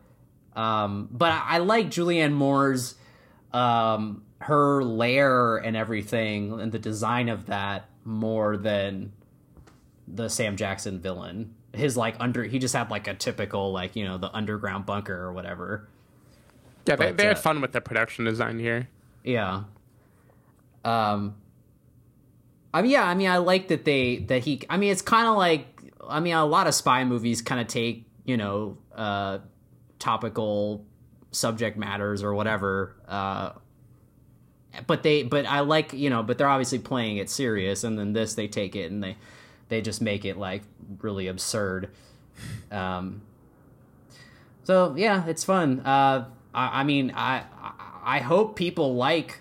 [0.56, 2.96] Um, but I, I like Julianne Moore's
[3.52, 9.12] um, her lair and everything and the design of that more than
[10.08, 11.56] the Sam Jackson villain.
[11.74, 15.16] His like under he just had like a typical like you know the underground bunker
[15.16, 15.90] or whatever.
[16.86, 18.88] Yeah, they, but, they had uh, fun with the production design here.
[19.24, 19.64] Yeah.
[20.84, 21.36] Um.
[22.74, 23.04] I mean, yeah.
[23.04, 24.62] I mean, I like that they that he.
[24.70, 25.68] I mean, it's kind of like.
[26.10, 29.40] I mean, a lot of spy movies kind of take you know uh,
[30.00, 30.86] topical
[31.32, 32.96] subject matters or whatever.
[33.08, 33.52] Uh,
[34.88, 38.14] but they, but I like you know, but they're obviously playing it serious, and then
[38.14, 39.18] this they take it and they
[39.70, 40.64] they just make it like
[41.00, 41.90] really absurd.
[42.72, 43.22] Um.
[44.64, 45.82] So yeah, it's fun.
[45.82, 47.44] Uh, I, I mean, I
[48.04, 49.40] I hope people like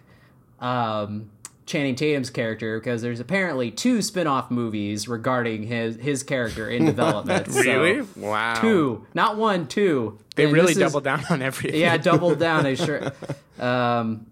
[0.60, 1.30] um,
[1.66, 7.50] Channing Tatum's character because there's apparently two spin-off movies regarding his his character in development.
[7.52, 8.06] So, Really?
[8.16, 8.60] Wow.
[8.60, 10.18] Two, not one, two.
[10.36, 11.80] They And really this is- doubled down on everything.
[11.80, 12.64] yeah, doubled down.
[12.64, 13.12] They sure.
[13.58, 14.26] Um,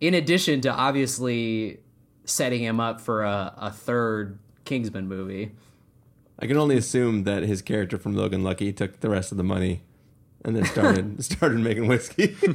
[0.00, 1.78] in addition to obviously
[2.24, 5.52] setting him up for a, a third Kingsman movie.
[6.38, 9.44] I can only assume that his character from Logan Lucky took the rest of the
[9.44, 9.82] money
[10.44, 12.36] and then started started making whiskey.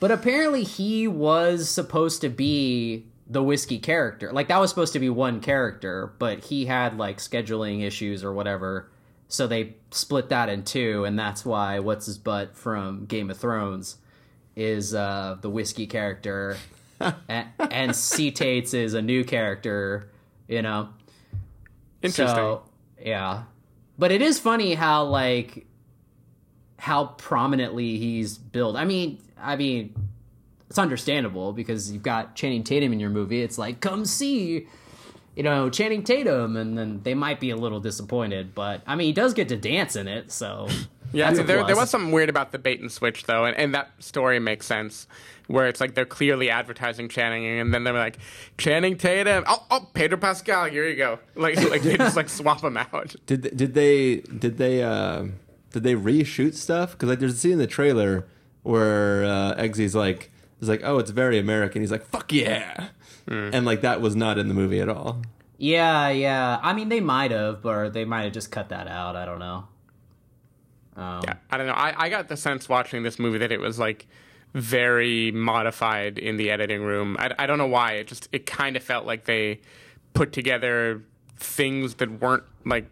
[0.00, 4.32] But apparently, he was supposed to be the whiskey character.
[4.32, 8.32] Like that was supposed to be one character, but he had like scheduling issues or
[8.32, 8.90] whatever.
[9.28, 13.36] So they split that in two, and that's why what's his butt from Game of
[13.36, 13.98] Thrones
[14.56, 16.56] is uh, the whiskey character,
[17.28, 20.10] and, and C Tates is a new character.
[20.48, 20.88] You know,
[22.02, 22.34] Interesting.
[22.34, 22.62] so
[23.00, 23.44] yeah,
[23.98, 25.66] but it is funny how like
[26.80, 28.76] how prominently he's billed.
[28.76, 29.94] I mean, I mean,
[30.68, 33.42] it's understandable because you've got Channing Tatum in your movie.
[33.42, 34.66] It's like, come see,
[35.36, 38.54] you know, Channing Tatum, and then they might be a little disappointed.
[38.54, 40.68] But I mean, he does get to dance in it, so
[41.12, 43.56] Yeah, that's a there, there was something weird about the bait and switch though, and,
[43.56, 45.06] and that story makes sense.
[45.48, 48.18] Where it's like they're clearly advertising Channing, and then they're like
[48.56, 51.18] Channing Tatum, oh, oh, Pedro Pascal, here you go.
[51.34, 53.16] Like, like they just like swap them out.
[53.26, 55.24] did did they did they uh,
[55.72, 56.92] did they reshoot stuff?
[56.92, 58.26] Because like there's a scene in the trailer
[58.62, 60.30] where uh, Eggsy's like
[60.60, 61.80] is like, oh, it's very American.
[61.82, 62.88] He's like, fuck yeah,
[63.26, 65.22] and like that was not in the movie at all.
[65.58, 66.58] Yeah, yeah.
[66.62, 69.14] I mean, they might have, but they might have just cut that out.
[69.14, 69.68] I don't know.
[70.96, 71.74] Um, Yeah, I don't know.
[71.74, 74.06] I, I got the sense watching this movie that it was like
[74.54, 77.16] very modified in the editing room.
[77.18, 77.92] I, I don't know why.
[77.92, 79.60] It just it kind of felt like they
[80.14, 81.02] put together
[81.36, 82.86] things that weren't like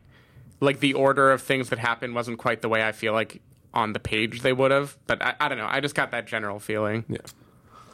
[0.60, 3.40] like the order of things that happened wasn't quite the way I feel like
[3.74, 4.96] on the page they would have.
[5.06, 5.68] But I, I don't know.
[5.68, 7.04] I just got that general feeling.
[7.08, 7.18] Yeah.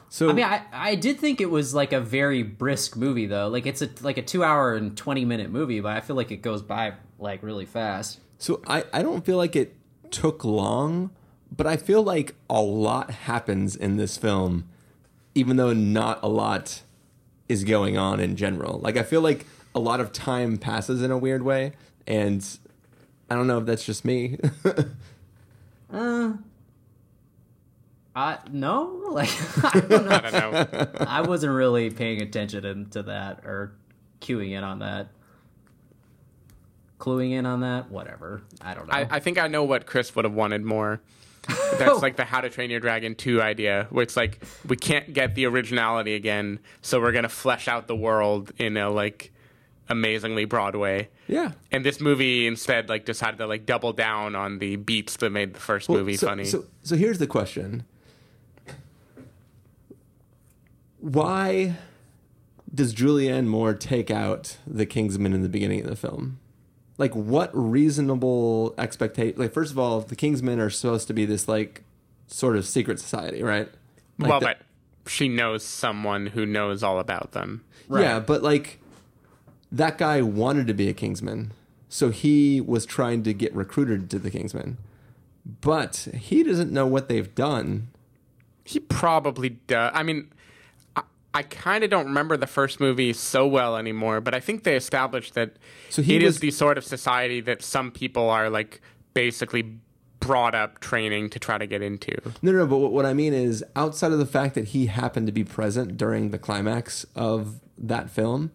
[0.09, 3.49] So I mean, I, I did think it was like a very brisk movie, though.
[3.49, 6.31] Like it's a like a two hour and twenty minute movie, but I feel like
[6.31, 8.21] it goes by like really fast.
[8.39, 9.75] So I, I don't feel like it
[10.11, 11.11] took long,
[11.51, 14.69] but I feel like a lot happens in this film,
[15.35, 16.83] even though not a lot
[17.49, 18.79] is going on in general.
[18.79, 21.73] Like I feel like a lot of time passes in a weird way,
[22.07, 22.47] and
[23.31, 24.39] I don't know if that's just me.
[25.93, 26.33] uh,
[28.17, 29.31] I no, like
[29.65, 30.11] I don't know.
[30.11, 30.89] I don't know.
[31.07, 33.73] I wasn't really paying attention to that or
[34.21, 35.09] queuing in on that.
[36.99, 38.43] Cluing in on that, whatever.
[38.63, 38.95] I don't know.
[38.95, 41.01] I, I think I know what Chris would have wanted more.
[41.79, 45.13] That's like the How to Train Your Dragon 2 idea, where it's like we can't
[45.13, 49.34] get the originality again, so we're gonna flesh out the world in a like
[49.89, 51.09] amazingly Broadway.
[51.29, 51.53] Yeah.
[51.71, 55.55] And this movie instead like decided to like double down on the beats that made
[55.55, 56.45] the first Well, movie so, funny.
[56.45, 57.85] So, so here's the question:
[61.01, 61.75] Why
[62.75, 66.39] does Julianne Moore take out the Kingsman in the beginning of the film?
[66.97, 69.39] Like, what reasonable expectation?
[69.39, 71.83] Like, first of all, the Kingsmen are supposed to be this like
[72.27, 73.69] sort of secret society, right?
[74.19, 77.65] Like well, the- but she knows someone who knows all about them.
[77.91, 78.81] Yeah, but like
[79.77, 81.53] that guy wanted to be a Kingsman,
[81.89, 84.77] so he was trying to get recruited to the Kingsmen,
[85.61, 87.89] but he doesn't know what they've done.
[88.65, 89.91] He probably does.
[89.95, 90.31] I mean,
[90.97, 91.03] I,
[91.35, 94.77] I kind of don't remember the first movie so well anymore, but I think they
[94.77, 95.57] established that
[95.91, 98.81] So he it is was- the sort of society that some people are like
[99.13, 99.75] basically
[100.21, 102.17] brought up training to try to get into.
[102.41, 105.33] No, no, but what I mean is, outside of the fact that he happened to
[105.33, 108.51] be present during the climax of that film,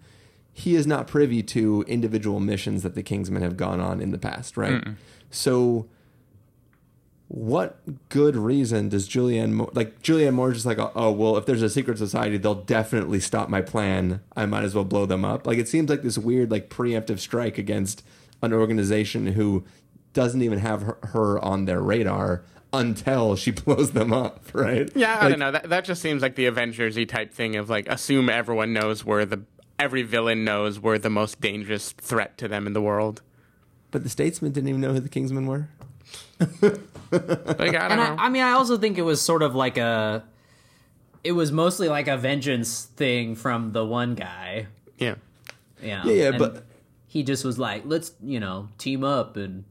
[0.60, 4.18] he is not privy to individual missions that the Kingsmen have gone on in the
[4.18, 4.84] past, right?
[5.32, 5.88] So,
[7.28, 7.80] what
[8.10, 11.70] good reason does Julianne Moore, like Julianne Moore, just like, oh well, if there's a
[11.70, 14.22] secret society, they'll definitely stop my plan.
[14.36, 15.46] I might as well blow them up.
[15.46, 18.04] Like it seems like this weird, like preemptive strike against
[18.42, 19.64] an organization who
[20.14, 22.44] doesn't even have her, her on their radar
[22.74, 24.90] until she blows them up, right?
[24.96, 25.52] Yeah, I Like, don't know.
[25.52, 29.26] That that just seems like the Avengers-y type thing of like assume everyone knows where
[29.26, 29.42] the
[29.80, 33.22] every villain knows we're the most dangerous threat to them in the world.
[33.92, 35.70] But the statesmen didn't even know who the Kingsmen were.
[36.40, 36.54] Like
[37.12, 38.16] I don't and I, know.
[38.20, 40.24] I mean, I also think it was sort of like a.
[41.24, 44.68] It was mostly like a vengeance thing from the one guy.
[44.98, 45.16] yeah.
[45.82, 46.66] Yeah, Yeah, yeah, and but-
[47.08, 49.64] he just was like, "Let's, you know, team up and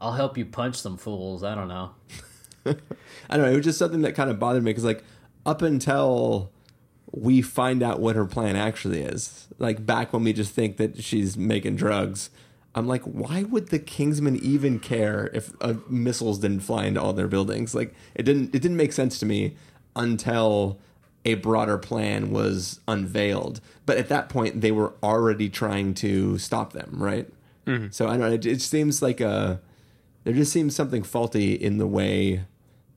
[0.00, 1.90] I'll help you punch some fools." I don't know.
[2.66, 3.52] I don't know.
[3.52, 5.04] It was just something that kind of bothered me because, like,
[5.44, 6.50] up until
[7.12, 11.02] we find out what her plan actually is, like back when we just think that
[11.02, 12.30] she's making drugs,
[12.74, 17.12] I'm like, why would the Kingsmen even care if uh, missiles didn't fly into all
[17.14, 17.74] their buildings?
[17.74, 18.54] Like, it didn't.
[18.54, 19.56] It didn't make sense to me
[19.94, 20.78] until
[21.24, 23.60] a broader plan was unveiled.
[23.86, 27.28] But at that point, they were already trying to stop them, right?
[27.92, 28.32] So I don't know.
[28.32, 29.60] It, it seems like a
[30.24, 32.44] there just seems something faulty in the way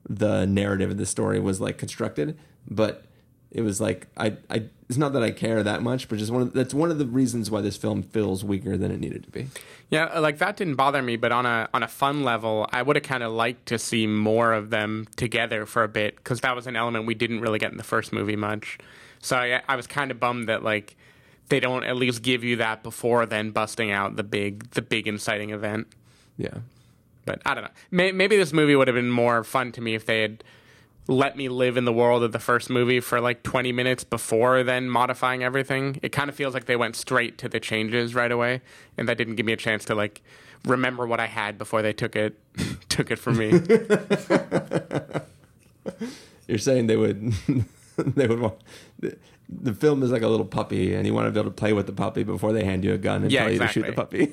[0.08, 2.36] the narrative of the story was like constructed
[2.68, 3.04] but
[3.50, 6.42] it was like I, I it's not that I care that much but just one
[6.42, 9.30] of, that's one of the reasons why this film feels weaker than it needed to
[9.30, 9.48] be
[9.90, 12.82] Yeah, uh, like that didn't bother me, but on a on a fun level, I
[12.82, 16.40] would have kind of liked to see more of them together for a bit because
[16.42, 18.78] that was an element we didn't really get in the first movie much.
[19.20, 20.96] So I, I was kind of bummed that like
[21.48, 25.08] they don't at least give you that before then busting out the big the big
[25.08, 25.88] inciting event.
[26.36, 26.58] yeah
[27.24, 27.70] But I don't know.
[27.90, 30.44] May, maybe this movie would have been more fun to me if they had
[31.10, 34.62] let me live in the world of the first movie for like 20 minutes before
[34.62, 35.98] then modifying everything.
[36.02, 38.60] It kind of feels like they went straight to the changes right away,
[38.96, 40.22] and that didn't give me a chance to like
[40.64, 42.38] remember what I had before they took it
[42.88, 43.48] took it from me.
[46.46, 47.32] you're saying they would
[47.96, 48.54] they would want
[49.00, 49.16] the,
[49.48, 51.72] the film is like a little puppy and you want to be able to play
[51.72, 53.86] with the puppy before they hand you a gun and Yeah, tell you to shoot
[53.86, 54.32] the puppy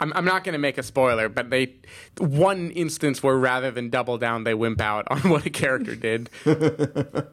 [0.00, 1.74] I'm, I'm not going to make a spoiler, but they
[2.18, 6.30] one instance where rather than double down, they wimp out on what a character did.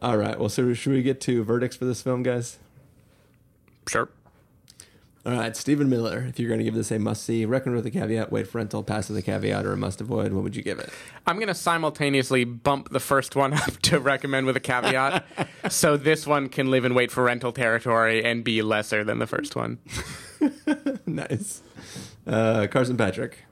[0.00, 2.58] all right well so should we get to verdicts for this film guys
[3.88, 4.08] Sure.
[5.26, 6.24] All right, Stephen Miller.
[6.28, 8.58] If you're going to give this a must see, recommend with a caveat, wait for
[8.58, 10.90] rental, pass with a caveat, or a must avoid, what would you give it?
[11.26, 15.26] I'm going to simultaneously bump the first one up to recommend with a caveat,
[15.68, 19.26] so this one can live and wait for rental territory and be lesser than the
[19.26, 19.78] first one.
[21.06, 21.62] nice.
[22.26, 23.44] Uh, Carson Patrick.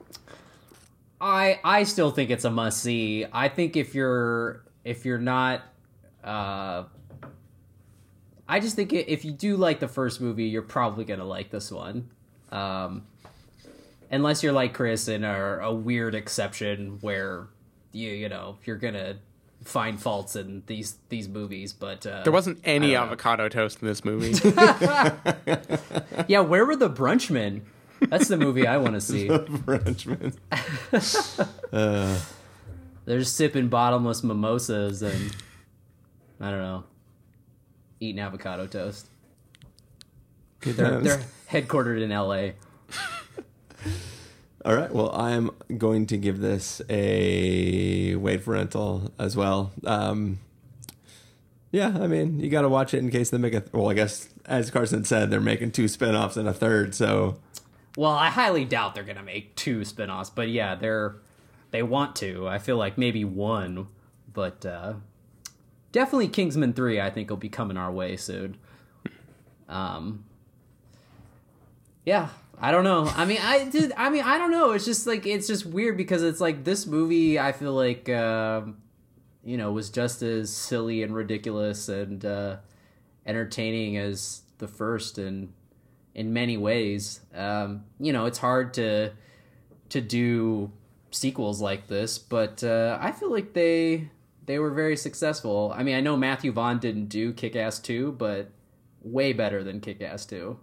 [1.19, 3.25] I I still think it's a must see.
[3.31, 5.61] I think if you're if you're not
[6.23, 6.83] uh
[8.47, 11.49] I just think if you do like the first movie, you're probably going to like
[11.49, 12.09] this one.
[12.51, 13.07] Um
[14.11, 17.47] unless you're like Chris and are a weird exception where
[17.91, 19.17] you you know, you're going to
[19.67, 23.03] find faults in these these movies, but uh There wasn't any don't know.
[23.07, 24.33] avocado toast in this movie.
[26.27, 27.65] Yeah, where were the brunchmen?
[28.09, 29.27] That's the movie I want to see.
[29.65, 30.33] Frenchman.
[31.71, 35.35] They're just sipping bottomless mimosas and
[36.39, 36.83] I don't know,
[37.99, 39.07] eating avocado toast.
[40.61, 42.55] They're, they're headquartered in L.A.
[44.67, 44.93] All right.
[44.93, 49.71] Well, I'm going to give this a wait for rental as well.
[49.85, 50.39] Um,
[51.71, 53.63] yeah, I mean, you got to watch it in case they make a.
[53.71, 56.93] Well, I guess as Carson said, they're making two spin-offs and a third.
[56.93, 57.37] So
[57.95, 61.15] Well, I highly doubt they're gonna make two spin-offs, but yeah, they're
[61.71, 62.45] they want to.
[62.45, 63.87] I feel like maybe one,
[64.33, 64.95] but uh,
[65.93, 66.99] definitely Kingsman three.
[66.99, 68.57] I think will be coming our way soon.
[69.69, 70.25] Um,
[72.05, 72.29] yeah,
[72.59, 73.05] I don't know.
[73.15, 73.93] I mean, I did.
[73.95, 74.71] I mean, I don't know.
[74.71, 77.39] It's just like it's just weird because it's like this movie.
[77.39, 78.61] I feel like uh,
[79.43, 82.57] you know was just as silly and ridiculous and uh,
[83.27, 85.53] entertaining as the first, and
[86.15, 87.21] in many ways.
[87.35, 89.11] Um, you know, it's hard to
[89.89, 90.71] to do
[91.11, 94.09] sequels like this, but uh, I feel like they
[94.47, 95.71] they were very successful.
[95.75, 98.49] I mean, I know Matthew Vaughn didn't do Kick Ass two, but
[99.03, 100.59] way better than Kick Ass two.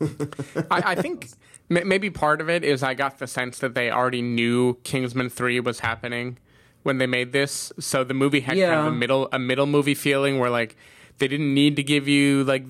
[0.70, 1.28] I, I think
[1.70, 5.30] m- maybe part of it is I got the sense that they already knew Kingsman
[5.30, 6.38] Three was happening
[6.82, 9.94] when they made this, so the movie had kind of a middle a middle movie
[9.94, 10.76] feeling where like
[11.18, 12.64] they didn't need to give you like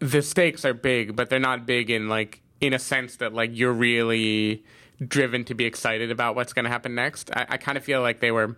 [0.00, 3.50] the stakes are big, but they're not big in like in a sense that like
[3.52, 4.64] you're really
[5.06, 7.30] driven to be excited about what's going to happen next.
[7.36, 8.56] I, I kind of feel like they were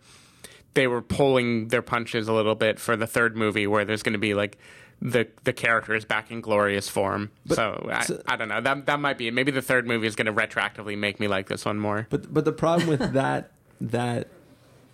[0.74, 4.12] they were pulling their punches a little bit for the third movie where there's going
[4.12, 4.58] to be like
[5.00, 7.30] the the characters back in glorious form.
[7.48, 8.60] so I, I don't know.
[8.60, 9.34] That that might be it.
[9.34, 12.06] Maybe the third movie is going to retroactively make me like this one more.
[12.10, 14.28] But but the problem with that that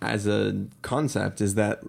[0.01, 1.81] as a concept is that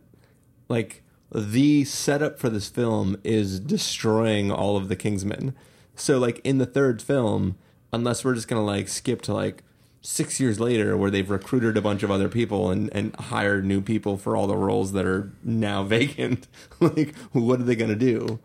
[0.68, 1.02] like
[1.32, 5.54] the setup for this film is destroying all of the Kingsmen.
[5.94, 7.56] So like in the third film,
[7.92, 9.62] unless we're just gonna like skip to like
[10.06, 13.80] six years later where they've recruited a bunch of other people and, and hired new
[13.80, 16.46] people for all the roles that are now vacant,
[16.80, 18.38] like what are they gonna do?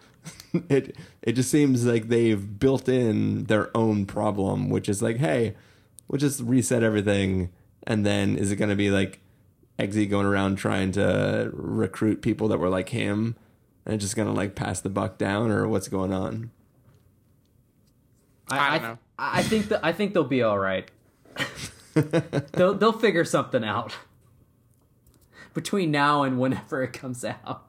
[0.70, 5.56] it it just seems like they've built in their own problem, which is like, hey,
[6.08, 7.52] we'll just reset everything,
[7.86, 9.20] and then is it going to be like
[9.80, 13.36] Eggsy going around trying to recruit people that were like him,
[13.86, 16.52] and just going to like pass the buck down, or what's going on?
[18.50, 18.98] I don't know.
[19.18, 20.90] I, I think that I think they'll be all right.
[22.54, 23.96] they'll they'll figure something out
[25.54, 27.68] between now and whenever it comes out.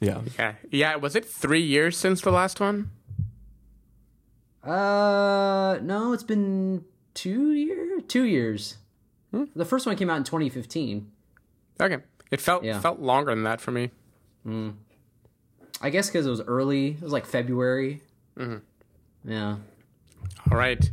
[0.00, 0.96] Yeah, Yeah, yeah.
[0.96, 2.90] Was it three years since the last one?
[4.64, 8.76] Uh, no, it's been two year, two years.
[9.30, 9.44] Hmm.
[9.54, 11.10] The first one came out in 2015.
[11.80, 11.98] Okay,
[12.30, 12.80] it felt Yeah.
[12.80, 13.90] felt longer than that for me.
[14.42, 14.70] Hmm.
[15.80, 16.88] I guess because it was early.
[16.88, 18.02] It was like February.
[18.38, 19.30] Mm-hmm.
[19.30, 19.56] Yeah.
[20.50, 20.90] All right,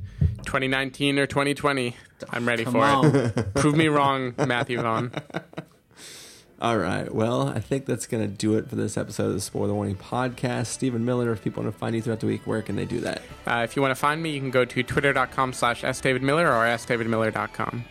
[0.47, 1.95] 2019 or 2020.
[2.31, 3.15] I'm ready Come for on.
[3.15, 3.53] it.
[3.53, 5.11] Prove me wrong, Matthew Vaughn.
[6.59, 7.13] All right.
[7.13, 9.95] Well, I think that's going to do it for this episode of the Spoiler Warning
[9.95, 10.67] podcast.
[10.67, 12.99] Stephen Miller, if people want to find you throughout the week, where can they do
[13.01, 13.21] that?
[13.45, 16.65] Uh, if you want to find me, you can go to twitter.com slash sdavidmiller or
[16.77, 17.85] sdavidmiller.com.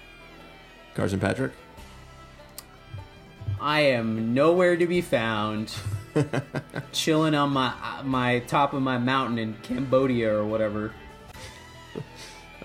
[0.95, 1.53] Carson Patrick.
[3.61, 5.73] I am nowhere to be found.
[6.93, 10.93] Chilling on my my top of my mountain in Cambodia or whatever.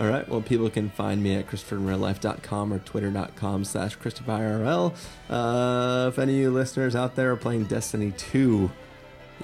[0.01, 0.27] All right.
[0.27, 4.95] Well, people can find me at ChristopherInRealLife.com or Twitter.com slash ChristopherIRL.
[5.29, 8.71] Uh, if any of you listeners out there are playing Destiny 2,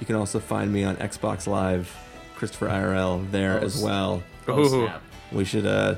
[0.00, 1.94] you can also find me on Xbox Live,
[2.34, 4.22] Christopher IRL there Oh, as well.
[4.48, 4.68] Oh, Ooh.
[4.68, 5.02] snap.
[5.30, 5.94] We should uh,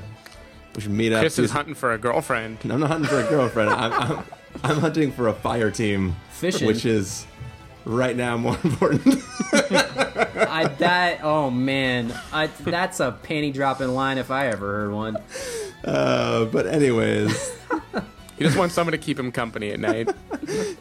[0.75, 1.21] we should meet up.
[1.21, 2.59] Chris is some- hunting for a girlfriend.
[2.63, 3.71] I'm not hunting for a girlfriend.
[3.71, 4.23] I'm, I'm,
[4.63, 6.67] I'm hunting for a fire team, Fishing.
[6.67, 7.25] which is
[7.85, 9.23] right now more important.
[9.53, 15.17] I that oh man, I, that's a panty dropping line if I ever heard one.
[15.85, 17.51] uh, but anyways.
[18.37, 20.09] He just wants someone to keep him company at night.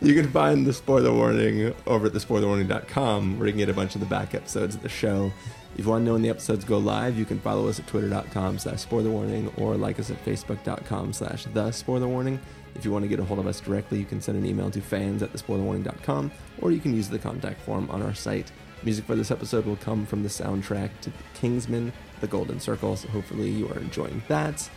[0.01, 3.95] You can find the spoiler warning over at thespoilerwarning.com where you can get a bunch
[3.95, 5.31] of the back episodes of the show.
[5.75, 7.87] If you want to know when the episodes go live, you can follow us at
[7.87, 12.41] twitter.com slash spoiler warning or like us at facebook.com slash the spoiler warning.
[12.75, 14.71] If you want to get a hold of us directly, you can send an email
[14.71, 18.53] to fans at thespoilerwarning.com or you can use the contact form on our site.
[18.83, 23.09] Music for this episode will come from the soundtrack to Kingsman, The Golden Circle, so
[23.09, 24.69] hopefully you are enjoying that.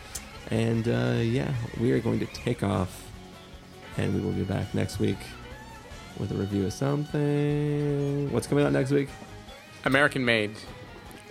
[0.50, 3.10] And uh, yeah, we are going to take off
[3.96, 5.18] and we will be back next week
[6.18, 8.30] with a review of something.
[8.32, 9.08] What's coming out next week?
[9.84, 10.56] American Made.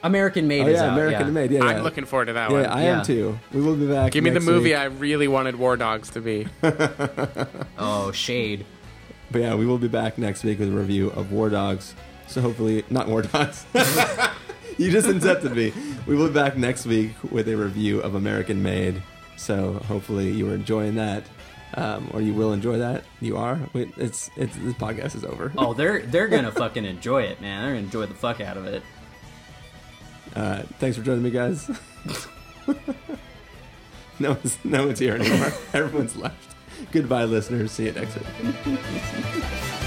[0.03, 0.93] American Made oh is yeah, out.
[0.93, 1.33] American yeah.
[1.33, 1.51] Made.
[1.51, 1.69] Yeah, yeah.
[1.71, 2.65] I'm looking forward to that Yeah, one.
[2.65, 2.99] I Yeah.
[2.99, 3.39] am too.
[3.53, 4.11] We will be back.
[4.11, 4.75] Give me the movie week.
[4.77, 6.47] I really wanted War Dogs to be.
[7.77, 8.65] Oh shade.
[9.31, 11.95] But yeah, we will be back next week with a review of War Dogs.
[12.27, 13.65] So hopefully, not War Dogs.
[14.77, 15.73] you just incepted me.
[16.05, 19.01] We will be back next week with a review of American Made.
[19.35, 21.23] So hopefully you are enjoying that,
[21.75, 23.03] um, or you will enjoy that.
[23.19, 23.59] You are.
[23.73, 25.51] Wait, it's it's this podcast is over.
[25.57, 27.61] Oh, they're they're gonna fucking enjoy it, man.
[27.63, 28.83] They're gonna enjoy the fuck out of it.
[30.35, 30.65] Right.
[30.79, 31.69] Thanks for joining me, guys.
[34.19, 35.51] No one's, no one's here anymore.
[35.73, 36.55] Everyone's left.
[36.91, 37.71] Goodbye, listeners.
[37.71, 38.15] See you next
[38.65, 39.79] week.